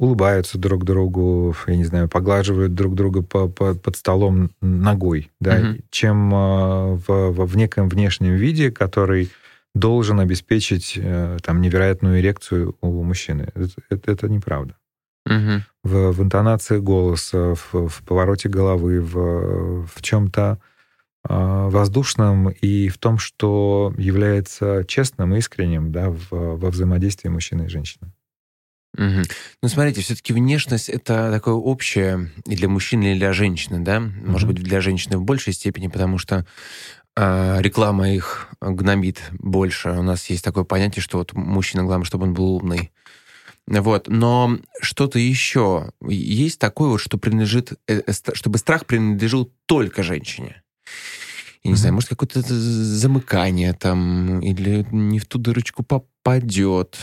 [0.00, 5.60] улыбаются друг другу, я не знаю, поглаживают друг друга по, по, под столом ногой, да,
[5.60, 5.84] mm-hmm.
[5.90, 9.30] чем э, в, в, в неком внешнем виде, который
[9.74, 13.48] должен обеспечить э, там невероятную эрекцию у мужчины.
[13.54, 14.74] Это, это, это неправда.
[15.28, 15.60] Mm-hmm.
[15.84, 20.60] В, в интонации голоса, в, в повороте головы, в, в чем-то
[21.28, 27.68] э, воздушном и в том, что является честным, искренним да, в, во взаимодействии мужчины и
[27.68, 28.10] женщины.
[28.96, 29.22] Угу.
[29.62, 33.98] Ну, смотрите, все-таки внешность это такое общее и для мужчины, и для женщины, да?
[33.98, 34.30] Угу.
[34.30, 36.44] Может быть, для женщины в большей степени, потому что
[37.16, 39.90] э, реклама их гнобит больше.
[39.90, 42.90] У нас есть такое понятие, что вот мужчина, главное, чтобы он был умный.
[43.66, 44.08] Вот.
[44.08, 50.62] Но что-то еще есть такое вот, что принадлежит, э, э, чтобы страх принадлежал только женщине.
[51.62, 56.98] Я не mm знаю, может, какое-то замыкание там, или не в ту дырочку попадет.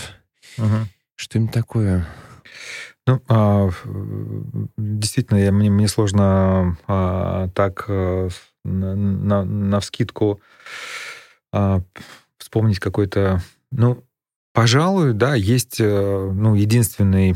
[1.17, 2.05] Mm что-нибудь такое.
[3.05, 3.69] Ну, а,
[4.77, 8.29] действительно, я, мне, мне сложно а, так а,
[8.63, 9.81] на, на,
[11.53, 11.81] а,
[12.37, 13.41] вспомнить какой-то...
[13.71, 14.03] Ну,
[14.53, 17.35] пожалуй, да, есть э, ну, единственный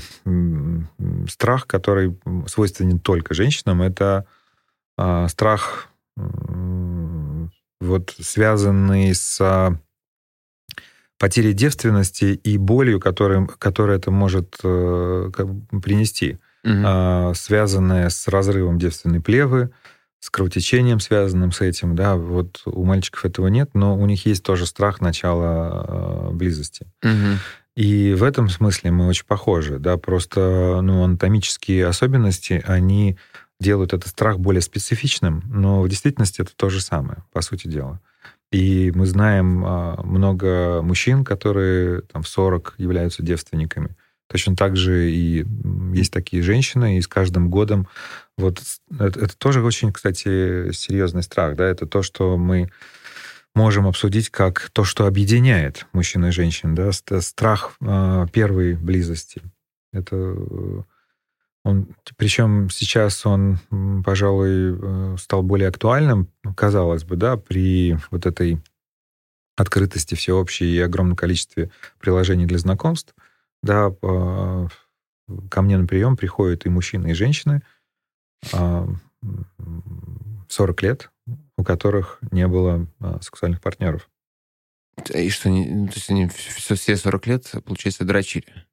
[1.30, 2.17] страх, который
[2.48, 4.26] свойственен только женщинам, это
[4.98, 5.88] а, страх
[7.80, 9.39] вот связанный с
[11.22, 15.30] потерей девственности и болью, которым, которая это может э,
[15.84, 16.74] принести, угу.
[16.74, 19.70] э, связанная с разрывом девственной плевы,
[20.20, 21.96] с кровотечением, связанным с этим.
[21.96, 26.88] Да, вот у мальчиков этого нет, но у них есть тоже страх начала э, близости.
[27.04, 27.38] Угу.
[27.76, 33.20] И в этом смысле мы очень похожи, да, просто ну, анатомические особенности, они
[33.60, 38.00] делают этот страх более специфичным, но в действительности это то же самое, по сути дела.
[38.52, 43.96] И мы знаем а, много мужчин, которые там, в 40 являются девственниками.
[44.28, 45.46] Точно так же и
[45.94, 47.88] есть такие женщины, и с каждым годом
[48.38, 48.62] вот
[48.98, 52.70] это, это тоже очень, кстати, серьезный страх, да, это то, что мы
[53.54, 59.42] можем обсудить как то, что объединяет мужчин и женщин, да, страх э, первой близости.
[59.92, 60.38] Это
[61.63, 63.60] он, причем сейчас он,
[64.04, 68.62] пожалуй, э, стал более актуальным, казалось бы, да, при вот этой
[69.56, 73.13] открытости всеобщей и огромном количестве приложений для знакомств,
[73.62, 73.91] да,
[75.50, 77.62] ко мне на прием приходят и мужчины, и женщины
[78.52, 81.12] 40 а, лет,
[81.58, 84.10] у которых не было а, сексуальных партнеров.
[85.13, 88.65] И что, то есть они все 40 лет, получается, дрочили?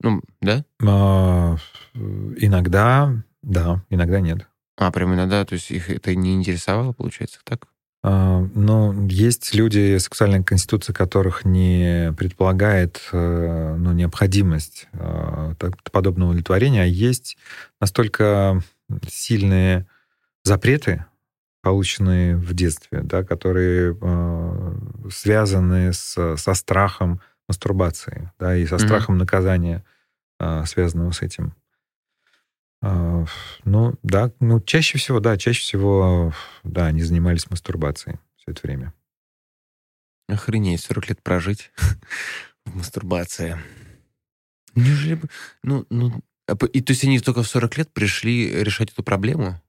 [0.00, 0.64] Ну, да?
[0.84, 1.56] А,
[1.94, 4.46] иногда, да, иногда нет.
[4.76, 7.66] А, прям иногда, то есть их это не интересовало, получается, так?
[8.02, 15.54] А, ну, есть люди, сексуальная конституция которых не предполагает э, ну, необходимость э,
[15.90, 17.36] подобного удовлетворения, а есть
[17.80, 18.62] настолько
[19.08, 19.86] сильные
[20.44, 21.04] запреты,
[21.62, 24.74] полученные в детстве, да, которые э,
[25.10, 29.18] связаны с, со страхом мастурбации, да, и со страхом mm-hmm.
[29.18, 29.84] наказания,
[30.38, 31.54] а, связанного с этим.
[32.82, 33.24] А,
[33.64, 36.32] ну, да, ну, чаще всего, да, чаще всего,
[36.64, 38.94] да, они занимались мастурбацией все это время.
[40.28, 41.70] Охренеть, 40 лет прожить
[42.66, 43.58] в мастурбации.
[44.74, 45.28] Неужели бы...
[45.62, 46.22] Ну, ну...
[46.48, 49.60] А и то есть они только в 40 лет пришли решать эту проблему?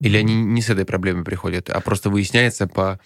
[0.00, 3.00] Или они не с этой проблемой приходят, а просто выясняется по,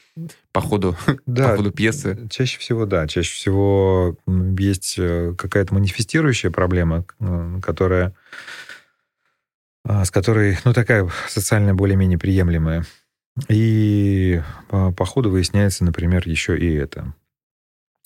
[0.53, 2.29] по, ходу, да, по ходу пьесы?
[2.31, 3.09] Чаще всего, да.
[3.09, 4.19] Чаще всего
[4.59, 8.15] есть э, какая-то манифестирующая проблема, э, которая,
[9.85, 12.85] а, с которой, ну, такая социально более-менее приемлемая.
[13.49, 17.15] И по, по ходу выясняется, например, еще и это.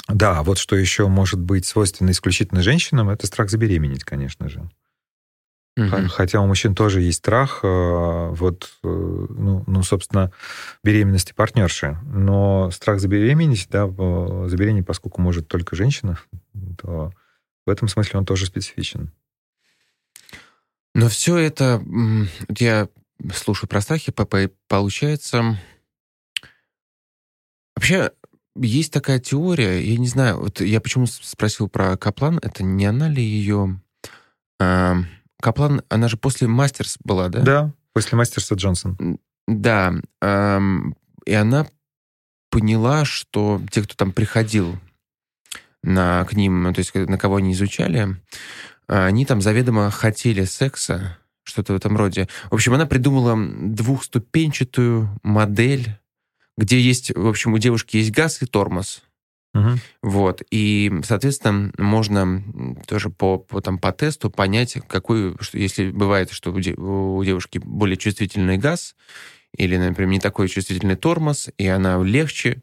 [0.09, 4.71] Да, вот что еще может быть свойственно исключительно женщинам, это страх забеременеть, конечно же.
[5.77, 6.08] Угу.
[6.08, 10.33] Хотя у мужчин тоже есть страх, э, вот, э, ну, ну, собственно,
[10.83, 11.98] беременности партнерши.
[12.04, 16.18] Но страх забеременеть, да, забеременеть, поскольку может только женщина,
[16.79, 17.12] то
[17.66, 19.12] в этом смысле он тоже специфичен.
[20.94, 21.83] Но все это,
[22.58, 22.88] я
[23.35, 24.12] слушаю про страхи,
[24.68, 25.58] получается...
[27.74, 28.12] Вообще,
[28.58, 33.10] есть такая теория, я не знаю, вот я почему спросил про Каплан, это не она
[33.10, 33.79] ли ее...
[35.47, 37.40] Каплан, она же после Мастерс была, да?
[37.40, 37.73] Да.
[37.92, 39.21] После Мастерса Джонсон.
[39.47, 39.94] Да.
[40.21, 41.69] Эм, и она
[42.51, 44.77] поняла, что те, кто там приходил
[45.85, 48.17] на, к ним, ну, то есть на кого они изучали,
[48.88, 52.27] они там заведомо хотели секса, что-то в этом роде.
[52.51, 55.97] В общем, она придумала двухступенчатую модель,
[56.57, 59.05] где есть, в общем, у девушки есть газ и тормоз.
[59.55, 59.71] Угу.
[60.03, 60.42] Вот.
[60.51, 62.42] И, соответственно, можно
[62.87, 67.59] тоже по, по, там, по тесту понять, какой, что, если бывает, что у, у девушки
[67.59, 68.94] более чувствительный газ,
[69.57, 72.63] или, например, не такой чувствительный тормоз, и она легче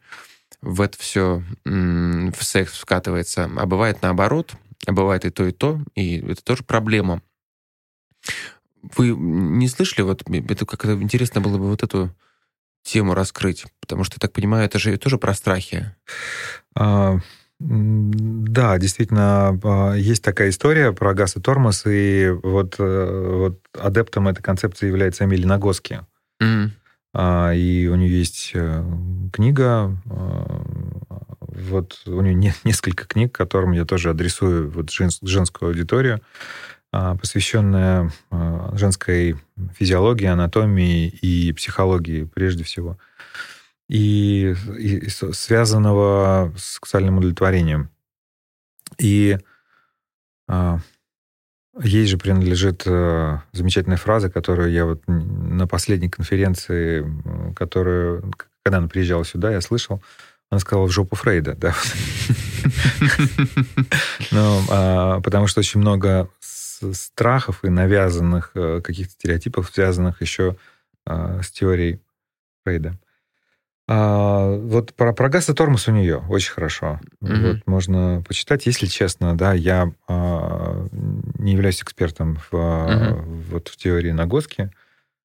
[0.62, 3.50] в это все в секс вкатывается.
[3.58, 4.54] А бывает наоборот,
[4.86, 7.22] а бывает и то, и то, и это тоже проблема.
[8.96, 12.14] Вы не слышали, вот это как-то интересно было бы вот эту
[12.84, 15.96] тему раскрыть, потому что, я так понимаю, это же тоже про страхи.
[16.76, 17.18] А,
[17.60, 24.28] да, действительно, а, есть такая история про газ и тормоз, и вот, э, вот адептом
[24.28, 26.02] этой концепции является Эмиль Нагоски.
[26.42, 26.70] Mm-hmm.
[27.56, 28.84] И у нее есть э,
[29.32, 29.96] книга,
[31.54, 36.22] вот у нее не, несколько книг, которым я тоже адресую вот жен, женскую аудиторию.
[36.96, 39.36] А, посвященная а, женской
[39.74, 43.00] физиологии, анатомии и психологии прежде всего,
[43.90, 47.90] и, и связанного с сексуальным удовлетворением.
[49.00, 49.40] И
[50.48, 50.78] а,
[51.82, 57.04] ей же принадлежит а, замечательная фраза, которую я вот на последней конференции,
[57.56, 58.32] которую,
[58.62, 60.00] когда она приезжала сюда, я слышал,
[60.52, 61.74] она сказала в жопу Фрейда, да.
[64.32, 64.62] Ну,
[65.22, 66.30] потому что очень много
[66.94, 70.58] страхов и навязанных э, каких-то стереотипов, связанных еще
[71.06, 72.02] э, с теорией
[72.64, 72.98] Фрейда.
[73.86, 77.00] А, вот про, про газ и тормоз у нее очень хорошо.
[77.22, 77.48] Mm-hmm.
[77.48, 78.66] Вот можно почитать.
[78.66, 80.88] Если честно, да, я а,
[81.38, 83.44] не являюсь экспертом в, mm-hmm.
[83.52, 84.72] вот, в теории Нагоски.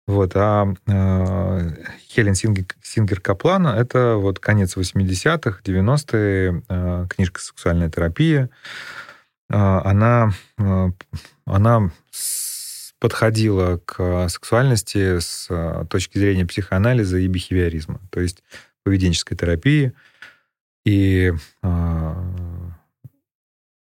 [0.09, 1.69] Вот, а, а
[2.09, 8.51] Хелен Сингер, Сингер Каплана— это вот конец 80-х, 90-е, а, книжка «Сексуальная терапия».
[9.49, 10.91] А, она, а,
[11.55, 11.91] она
[12.99, 18.43] подходила к сексуальности с а, точки зрения психоанализа и бихевиоризма, то есть
[18.85, 19.93] поведенческой терапии.
[20.87, 21.33] И,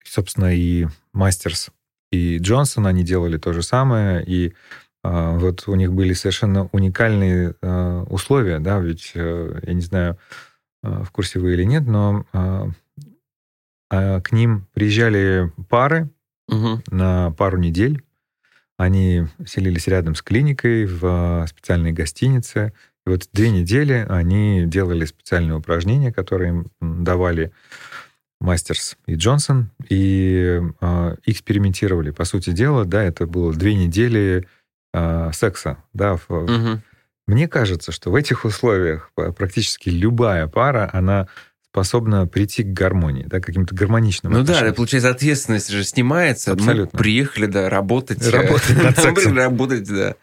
[0.03, 1.69] собственно, и Мастерс,
[2.11, 4.55] и Джонсон, они делали то же самое, и
[5.03, 7.55] вот у них были совершенно уникальные
[8.09, 10.19] условия, да, ведь, э, я не знаю,
[10.83, 12.25] в курсе вы или нет, но
[13.91, 16.11] а к ним приезжали пары
[16.49, 16.83] угу.
[16.91, 18.03] на пару недель.
[18.77, 22.73] Они селились рядом с клиникой в а, специальной гостинице.
[23.07, 27.53] И вот две недели они делали специальные упражнения, которые им давали
[28.41, 32.13] Мастерс и Джонсон, и э, экспериментировали.
[32.13, 34.47] По сути дела, да, это было две недели
[34.95, 35.79] э, секса.
[35.93, 36.81] Да, в, угу.
[37.27, 41.29] Мне кажется, что в этих условиях практически любая пара, она
[41.71, 46.53] способна прийти к гармонии, да, каким-то гармоничным Ну да, получается, ответственность же снимается.
[46.53, 46.91] Абсолютно.
[46.93, 48.27] Мы приехали, да, работать.
[48.31, 50.15] Работать Работать, да.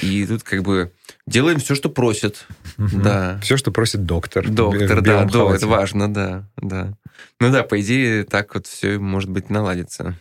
[0.00, 0.92] И тут как бы
[1.26, 2.46] делаем все, что просят.
[2.76, 3.40] Да.
[3.42, 4.48] Все, что просит доктор.
[4.48, 6.92] Доктор, да, да, это важно, да, да.
[7.40, 10.16] Ну да, по идее, так вот все может быть наладится.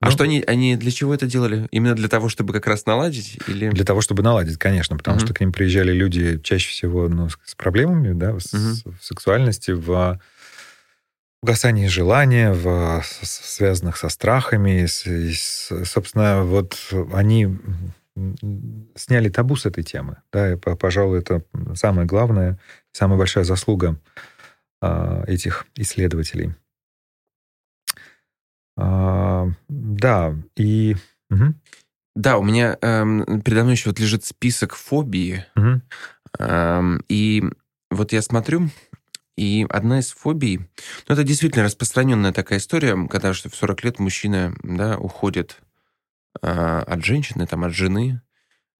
[0.00, 1.66] А ну, что они, они для чего это делали?
[1.70, 3.38] Именно для того, чтобы как раз наладить?
[3.48, 3.70] Или...
[3.70, 5.24] Для того, чтобы наладить, конечно, потому угу.
[5.24, 8.94] что к ним приезжали люди чаще всего ну, с, с проблемами, да, с, угу.
[9.00, 10.20] в сексуальности, в
[11.42, 14.84] угасании желания, в, связанных со страхами.
[14.84, 16.76] С, с, собственно, вот
[17.12, 17.56] они
[18.94, 20.18] сняли табу с этой темы.
[20.32, 21.42] Да, и, пожалуй, это
[21.74, 22.58] самое главное,
[22.92, 23.98] самая большая заслуга
[24.82, 26.54] э, этих исследователей.
[28.76, 30.96] А, да, и...
[31.30, 31.54] Угу.
[32.14, 35.44] Да, у меня эм, передо мной еще вот лежит список фобии.
[35.54, 35.80] Угу.
[36.38, 37.44] Эм, и
[37.90, 38.70] вот я смотрю,
[39.36, 43.98] и одна из фобий, ну, это действительно распространенная такая история, когда что в 40 лет
[43.98, 45.60] мужчина да, уходит
[46.42, 48.22] э, от женщины, там, от жены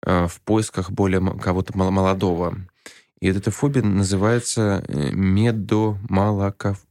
[0.04, 2.56] э, в поисках более кого-то молодого.
[3.20, 6.86] И эта фобия называется э, медомалакоф...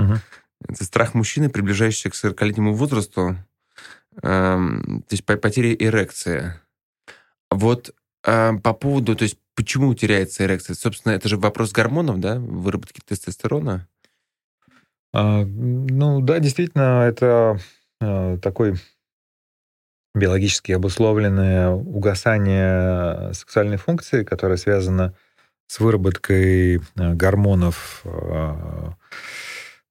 [0.00, 0.14] Угу.
[0.68, 3.36] Это страх мужчины, приближающийся к 40-летнему возрасту,
[4.22, 6.54] эм, то есть потеря эрекции.
[7.50, 7.94] Вот
[8.24, 10.74] э, по поводу, то есть почему теряется эрекция?
[10.74, 13.88] Собственно, это же вопрос гормонов, да, выработки тестостерона?
[15.12, 17.58] А, ну да, действительно, это
[18.00, 18.76] э, такой
[20.14, 25.14] биологически обусловленное угасание сексуальной функции, которое связано
[25.66, 28.90] с выработкой э, гормонов э,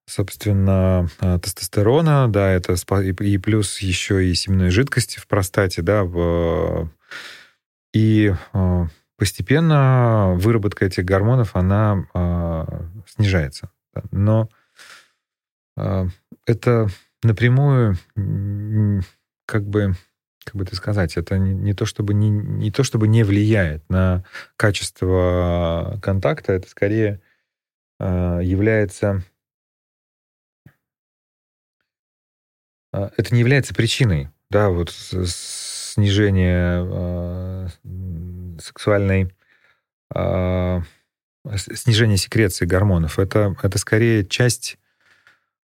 [0.10, 6.04] собственно, а, тестостерона, да, это и плюс еще и семенной жидкости в простате, да,
[7.94, 8.88] и а,
[9.18, 12.06] постепенно выработка этих гормонов, она
[13.08, 13.70] снижается.
[14.12, 14.50] Но
[16.46, 16.88] это
[17.22, 17.98] напрямую
[19.46, 19.94] как бы
[20.46, 23.88] как бы это сказать, это не, не то чтобы не, не то чтобы не влияет
[23.90, 24.24] на
[24.56, 27.22] качество контакта, это скорее
[28.00, 29.22] э, является
[32.92, 37.68] это не является причиной, да, вот снижения э,
[38.60, 39.34] сексуальной
[40.16, 40.82] э,
[41.56, 43.20] снижение секреции гормонов.
[43.20, 44.78] Это это скорее часть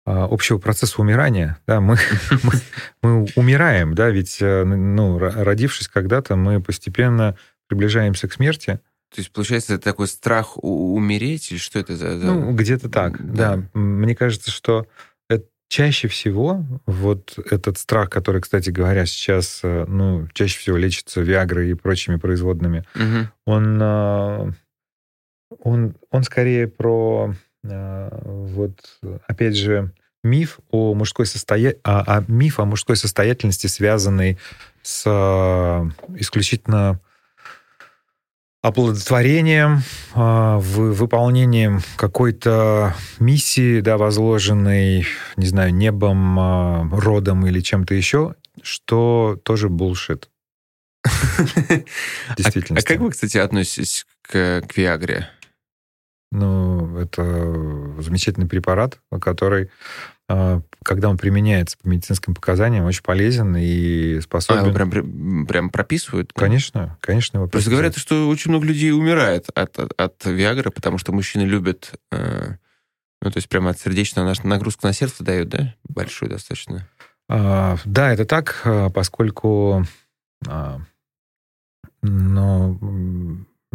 [0.06, 1.58] а, общего процесса умирания.
[1.66, 1.98] Да, мы,
[2.44, 2.54] мы,
[3.02, 7.36] мы умираем, да, ведь, э, ну, родившись когда-то, мы постепенно
[7.68, 8.80] приближаемся к смерти.
[9.14, 12.10] То есть, получается, это такой страх умереть, или что это за...
[12.18, 13.56] Ну, где-то так, да.
[13.56, 13.70] да.
[13.74, 14.88] Мне кажется, что
[15.68, 21.72] чаще всего вот этот страх, который, кстати говоря, сейчас, э, ну, чаще всего лечится Виагрой
[21.72, 23.30] и прочими производными, угу.
[23.46, 24.52] он, э,
[25.60, 27.34] он, он скорее про
[27.70, 29.92] Э, вот, опять же,
[30.24, 31.76] миф о мужской состоя...
[31.84, 34.38] а, а миф о мужской состоятельности, связанный
[34.82, 37.00] с э, исключительно
[38.62, 39.82] оплодотворением,
[40.16, 45.06] э, выполнением какой-то миссии, да, возложенной,
[45.38, 50.30] не знаю, небом, родом или чем-то еще, что тоже булшит.
[52.38, 52.80] Действительно.
[52.80, 55.30] А, а как вы, кстати, относитесь к, к Виагре?
[56.32, 59.70] Ну, это замечательный препарат, который,
[60.28, 64.60] а, когда он применяется по медицинским показаниям, очень полезен и способен...
[64.60, 66.32] А, его прям, прям прописывают?
[66.34, 67.38] Конечно, конечно.
[67.38, 71.44] Его Просто говорят, что очень много людей умирает от, от, от Виагры, потому что мужчины
[71.44, 71.94] любят...
[72.12, 72.56] Э,
[73.22, 75.76] ну, то есть прямо от сердечного нагрузку на сердце дают, да?
[75.88, 76.88] Большую достаточно.
[77.30, 79.86] А, да, это так, а, поскольку...
[80.48, 80.80] А,
[82.02, 82.78] но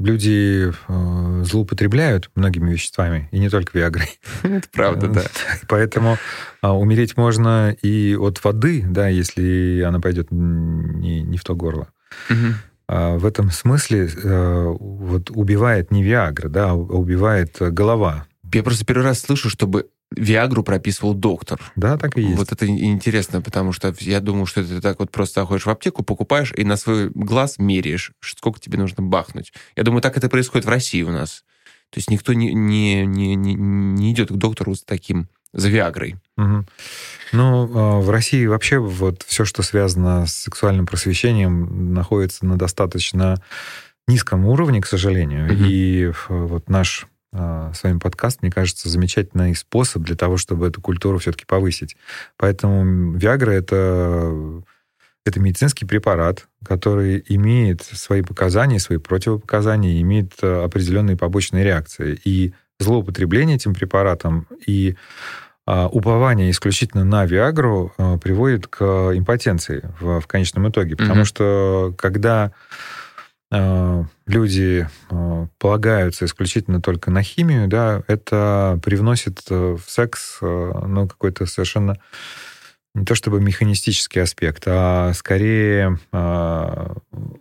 [0.00, 4.18] люди э, злоупотребляют многими веществами, и не только Виагрой.
[4.42, 5.22] Это правда, да.
[5.68, 6.18] Поэтому
[6.62, 11.88] э, умереть можно и от воды, да, если она пойдет не, не в то горло.
[12.28, 12.54] Угу.
[12.88, 18.26] А в этом смысле э, вот убивает не Виагра, да, а убивает голова.
[18.52, 19.86] Я просто первый раз слышу, чтобы
[20.16, 21.60] Виагру прописывал доктор.
[21.76, 22.36] Да, так и есть.
[22.36, 26.02] Вот это интересно, потому что я думаю, что ты так вот просто заходишь в аптеку,
[26.02, 29.52] покупаешь и на свой глаз меряешь, сколько тебе нужно бахнуть.
[29.76, 31.44] Я думаю, так это происходит в России у нас.
[31.90, 36.16] То есть никто не, не, не, не, идет к доктору с таким, за Виагрой.
[36.36, 36.64] Угу.
[37.32, 43.42] Ну, а, в России вообще вот все, что связано с сексуальным просвещением, находится на достаточно
[44.06, 45.52] низком уровне, к сожалению.
[45.52, 45.64] Угу.
[45.64, 51.18] И вот наш с вами подкаст, мне кажется, замечательный способ для того, чтобы эту культуру
[51.18, 51.96] все-таки повысить.
[52.36, 54.62] Поэтому Viagra это,
[55.24, 62.18] это медицинский препарат, который имеет свои показания, свои противопоказания, имеет а, определенные побочные реакции.
[62.24, 64.96] И злоупотребление этим препаратом и
[65.66, 70.96] а, упование исключительно на Виагру приводит к импотенции в, в конечном итоге.
[70.96, 71.26] Потому mm-hmm.
[71.26, 73.09] что когда Э,
[73.52, 81.46] люди э, полагаются исключительно только на химию, да, это привносит э, в секс ну, какой-то
[81.46, 81.96] совершенно
[82.94, 85.98] не то чтобы механистический аспект, а скорее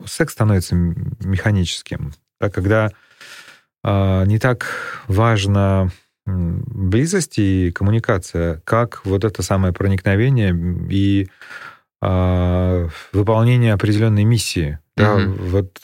[0.06, 2.14] секс становится механическим.
[2.40, 2.92] Да, когда
[3.84, 4.68] не так
[5.08, 5.90] важно
[6.28, 10.56] близость и коммуникация, как вот это самое проникновение
[10.88, 11.28] и
[12.00, 14.78] выполнение определенной миссии.
[15.00, 15.34] Да, угу.
[15.46, 15.80] вот,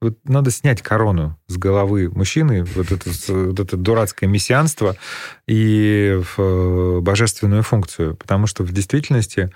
[0.00, 4.96] вот надо снять корону с головы мужчины, вот это, вот это дурацкое мессианство
[5.48, 8.14] и в э, божественную функцию.
[8.14, 9.50] Потому что в действительности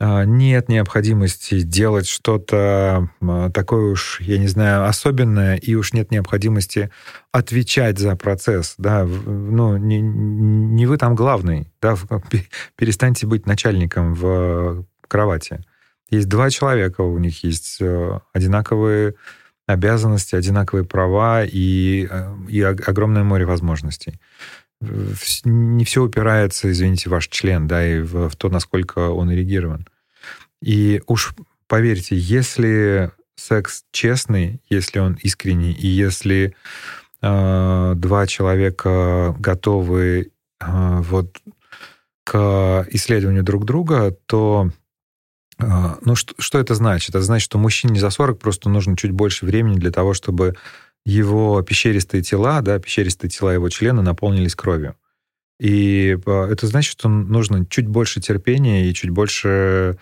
[0.00, 3.08] а, нет необходимости делать что-то
[3.54, 6.90] такое уж, я не знаю, особенное, и уж нет необходимости
[7.30, 8.74] отвечать за процесс.
[8.78, 11.70] Да, ну, не, не вы там главный.
[11.80, 11.96] Да,
[12.76, 15.62] перестаньте быть начальником в кровати.
[16.12, 19.14] Есть два человека, у них есть э, одинаковые
[19.66, 24.20] обязанности, одинаковые права и, э, и огромное море возможностей.
[24.82, 29.88] Не все упирается, извините, ваш член, да, и в, в то, насколько он эрегирован.
[30.60, 31.34] И уж
[31.66, 36.54] поверьте, если секс честный, если он искренний, и если
[37.22, 40.66] э, два человека готовы э,
[41.00, 41.38] вот
[42.24, 44.70] к исследованию друг друга, то
[46.02, 47.10] ну, что, что это значит?
[47.10, 50.56] Это значит, что мужчине за 40 просто нужно чуть больше времени для того, чтобы
[51.04, 54.96] его пещеристые тела, да, пещеристые тела его члена наполнились кровью.
[55.58, 59.98] И это значит, что нужно чуть больше терпения и чуть больше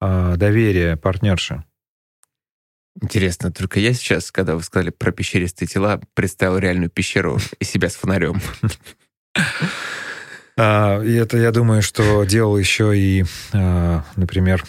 [0.00, 1.64] доверия партнерши.
[3.00, 7.88] Интересно, только я сейчас, когда вы сказали про пещеристые тела, представил реальную пещеру и себя
[7.88, 8.40] с фонарем.
[10.56, 14.62] А, это, я думаю, что делал еще и, а, например,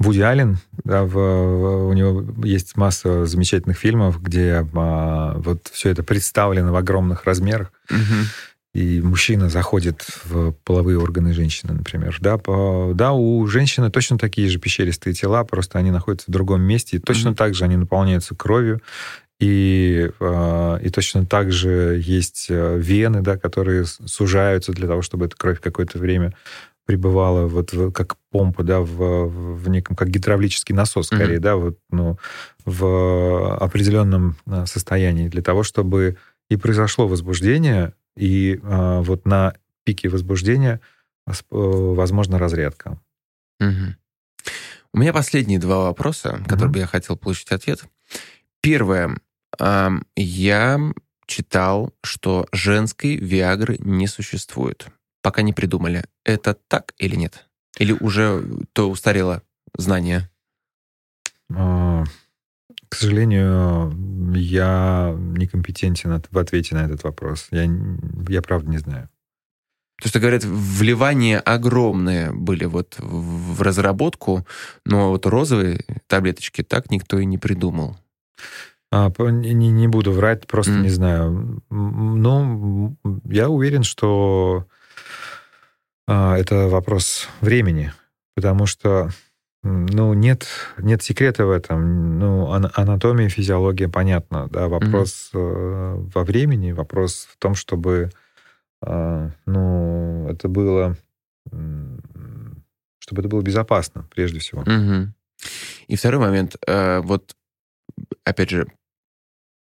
[0.00, 6.02] Вуди Аллен, да, в, у него есть масса замечательных фильмов, где а, вот все это
[6.02, 7.70] представлено в огромных размерах.
[7.90, 8.26] Угу
[8.72, 12.16] и мужчина заходит в половые органы женщины, например.
[12.20, 16.62] Да, по, да, у женщины точно такие же пещеристые тела, просто они находятся в другом
[16.62, 17.34] месте, и точно mm-hmm.
[17.34, 18.80] так же они наполняются кровью,
[19.40, 25.26] и, э, и точно так же есть э, вены, да, которые сужаются для того, чтобы
[25.26, 26.34] эта кровь какое-то время
[26.90, 31.40] пребывала вот в, как помпа, да, в, в неком, как гидравлический насос, скорее, mm-hmm.
[31.40, 32.18] да, вот, ну,
[32.64, 36.16] в определенном э, состоянии для того, чтобы
[36.48, 40.80] и произошло возбуждение, и э, вот на пике возбуждения
[41.28, 42.98] э, возможна разрядка.
[43.60, 43.94] Угу.
[44.92, 46.44] У меня последние два вопроса, угу.
[46.48, 47.84] которые бы я хотел получить ответ.
[48.60, 49.16] Первое.
[49.60, 50.80] Э, я
[51.26, 54.88] читал, что женской Виагры не существует.
[55.22, 56.04] Пока не придумали.
[56.24, 57.48] Это так или нет?
[57.78, 58.42] Или уже
[58.72, 59.42] то устарело
[59.76, 60.30] знание?
[61.54, 62.04] А,
[62.88, 63.92] к сожалению,
[64.34, 67.48] я некомпетентен в ответе на этот вопрос.
[67.50, 67.68] Я,
[68.28, 69.08] я правда не знаю.
[70.00, 74.46] То, что говорят, вливания огромные были вот в разработку,
[74.86, 77.98] но вот розовые таблеточки так никто и не придумал.
[78.90, 80.80] А, не, не буду врать, просто mm.
[80.80, 81.62] не знаю.
[81.70, 84.66] Но я уверен, что
[86.06, 87.92] это вопрос времени,
[88.34, 89.10] потому что
[89.62, 90.46] ну, нет,
[90.78, 92.18] нет секрета в этом.
[92.18, 94.48] Ну, анатомия, физиология, понятно.
[94.48, 96.12] Да, вопрос mm-hmm.
[96.14, 98.10] во времени, вопрос в том, чтобы
[98.82, 100.96] э, ну, это было
[103.10, 104.62] чтобы это было безопасно, прежде всего.
[104.62, 105.12] Угу.
[105.88, 106.56] И второй момент.
[106.66, 107.34] Э, вот,
[108.24, 108.68] опять же,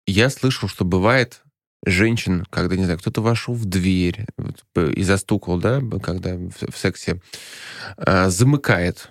[0.08, 1.43] я слышал, что бывает
[1.86, 4.26] женщин, когда, не знаю, кто-то вошел в дверь
[4.76, 7.22] и застукал, да, когда в сексе,
[7.98, 9.10] замыкает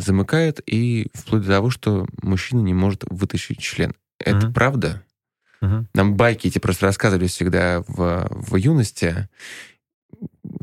[0.00, 3.94] замыкает и вплоть до того, что мужчина не может вытащить член.
[4.18, 4.52] Это uh-huh.
[4.52, 5.02] правда?
[5.62, 5.84] Uh-huh.
[5.94, 9.28] Нам байки эти просто рассказывали всегда в, в юности.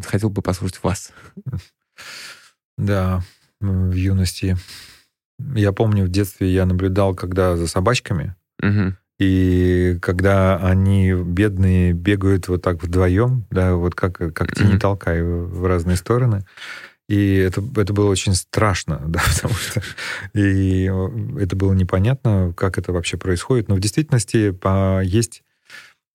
[0.05, 1.11] Хотел бы послушать вас.
[2.77, 3.23] Да,
[3.59, 4.57] в юности.
[5.39, 8.93] Я помню, в детстве я наблюдал, когда за собачками, uh-huh.
[9.19, 15.65] И когда они, бедные, бегают вот так вдвоем, да, вот как, как тени толкая в
[15.65, 16.45] разные стороны.
[17.09, 19.81] И это, это было очень страшно, да, потому что
[20.33, 20.91] и
[21.39, 23.69] это было непонятно, как это вообще происходит.
[23.69, 25.43] Но в действительности по, есть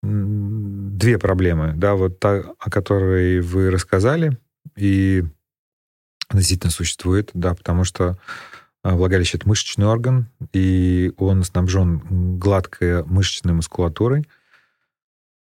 [0.03, 4.36] две проблемы, да, вот та, о которой вы рассказали,
[4.76, 5.24] и
[6.32, 8.16] действительно существует, да, потому что а,
[8.83, 14.26] влагалище— это мышечный орган, и он снабжен гладкой мышечной мускулатурой,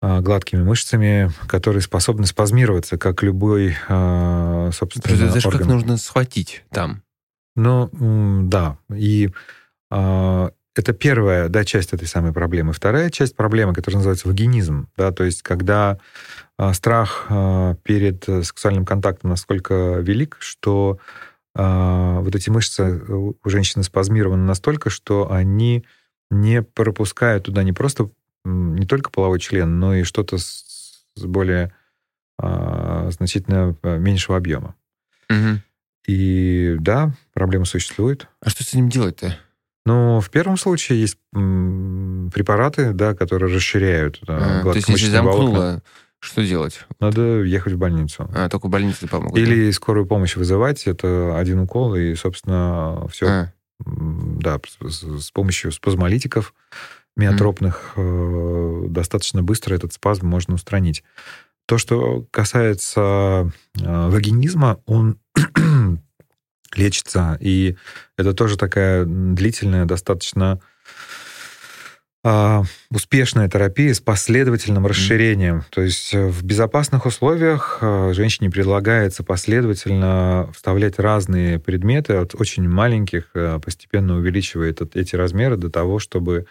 [0.06, 6.62] а, гладкими мышцами, которые способны спазмироваться, как любой, а, собственно, Это же как нужно схватить
[6.70, 7.02] там.
[7.56, 7.88] Ну,
[8.42, 8.76] да.
[8.94, 9.30] И
[9.90, 12.74] а, это первая да, часть этой самой проблемы.
[12.74, 15.98] Вторая часть проблемы, которая называется вагинизм, да, то есть когда
[16.72, 17.26] страх
[17.82, 20.98] перед сексуальным контактом настолько велик, что
[21.54, 25.84] вот эти мышцы у женщины спазмированы настолько, что они
[26.30, 28.10] не пропускают туда не просто
[28.44, 31.72] не только половой член, но и что-то с, с более
[32.38, 34.74] а, значительно а, меньшего объема.
[35.30, 35.60] Угу.
[36.06, 38.28] И да, проблема существует.
[38.40, 39.38] А что с ним делать-то?
[39.86, 45.82] Ну, в первом случае есть препараты, да, которые расширяют а, То есть, если замкнуло,
[46.24, 46.86] что делать?
[47.00, 48.30] Надо ехать в больницу.
[48.34, 49.38] А, только в больнице помогут.
[49.38, 49.72] Или да?
[49.72, 50.86] скорую помощь вызывать.
[50.86, 53.26] Это один укол, и, собственно, все.
[53.26, 53.52] А.
[53.84, 56.54] Да, с, помощью спазмолитиков
[57.16, 58.88] миотропных, mm.
[58.88, 61.04] достаточно быстро этот спазм можно устранить.
[61.66, 65.18] То, что касается э, вагинизма, он
[66.74, 67.76] лечится, и
[68.16, 70.60] это тоже такая длительная, достаточно
[72.90, 75.58] успешная терапия с последовательным расширением.
[75.58, 75.64] Mm.
[75.70, 77.78] То есть э, в безопасных условиях
[78.12, 83.30] женщине предлагается последовательно вставлять разные предметы, от очень маленьких,
[83.62, 86.46] постепенно увеличивая эти размеры до того, чтобы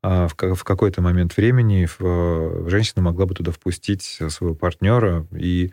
[0.00, 5.72] а в, в какой-то момент времени э, женщина могла бы туда впустить своего партнера и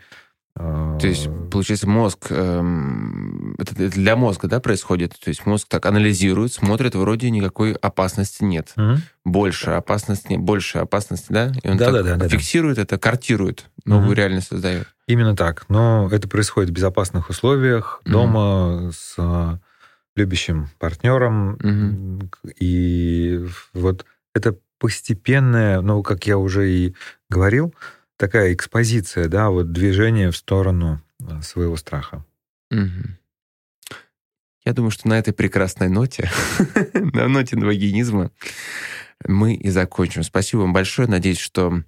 [0.56, 5.12] то есть, получается, мозг, эм, это, для мозга, да, происходит?
[5.22, 8.72] То есть мозг так анализирует, смотрит, вроде никакой опасности нет.
[8.76, 8.96] Угу.
[9.26, 11.52] Больше опасности, больше опасности, да?
[11.62, 12.82] И он да, так да, да, фиксирует да.
[12.82, 14.14] это, картирует, новую угу.
[14.14, 14.86] реальность создает.
[15.06, 15.66] Именно так.
[15.68, 19.58] Но это происходит в безопасных условиях, дома, с а,
[20.14, 21.58] любящим партнером.
[22.58, 23.44] И
[23.74, 26.94] вот это постепенное, ну, как я уже и
[27.28, 27.74] говорил,
[28.16, 32.24] такая экспозиция, да, вот движение в сторону а, своего страха.
[32.70, 33.98] Угу.
[34.64, 36.30] Я думаю, что на этой прекрасной ноте,
[36.94, 38.32] на ноте новогенизма,
[39.24, 40.22] мы и закончим.
[40.22, 41.08] Спасибо вам большое.
[41.08, 41.82] Надеюсь, что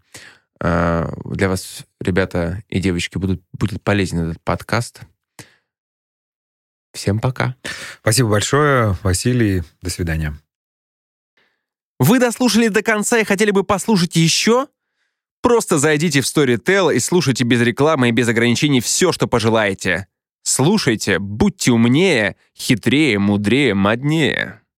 [0.60, 5.00] э, для вас, ребята и девочки, будут, будет полезен этот подкаст.
[6.92, 7.56] Всем пока.
[8.00, 9.62] Спасибо большое, Василий.
[9.82, 10.38] До свидания.
[11.98, 14.68] Вы дослушали до конца и хотели бы послушать еще?
[15.40, 20.08] Просто зайдите в Storytel и слушайте без рекламы и без ограничений все, что пожелаете.
[20.42, 24.62] Слушайте, будьте умнее, хитрее, мудрее, моднее.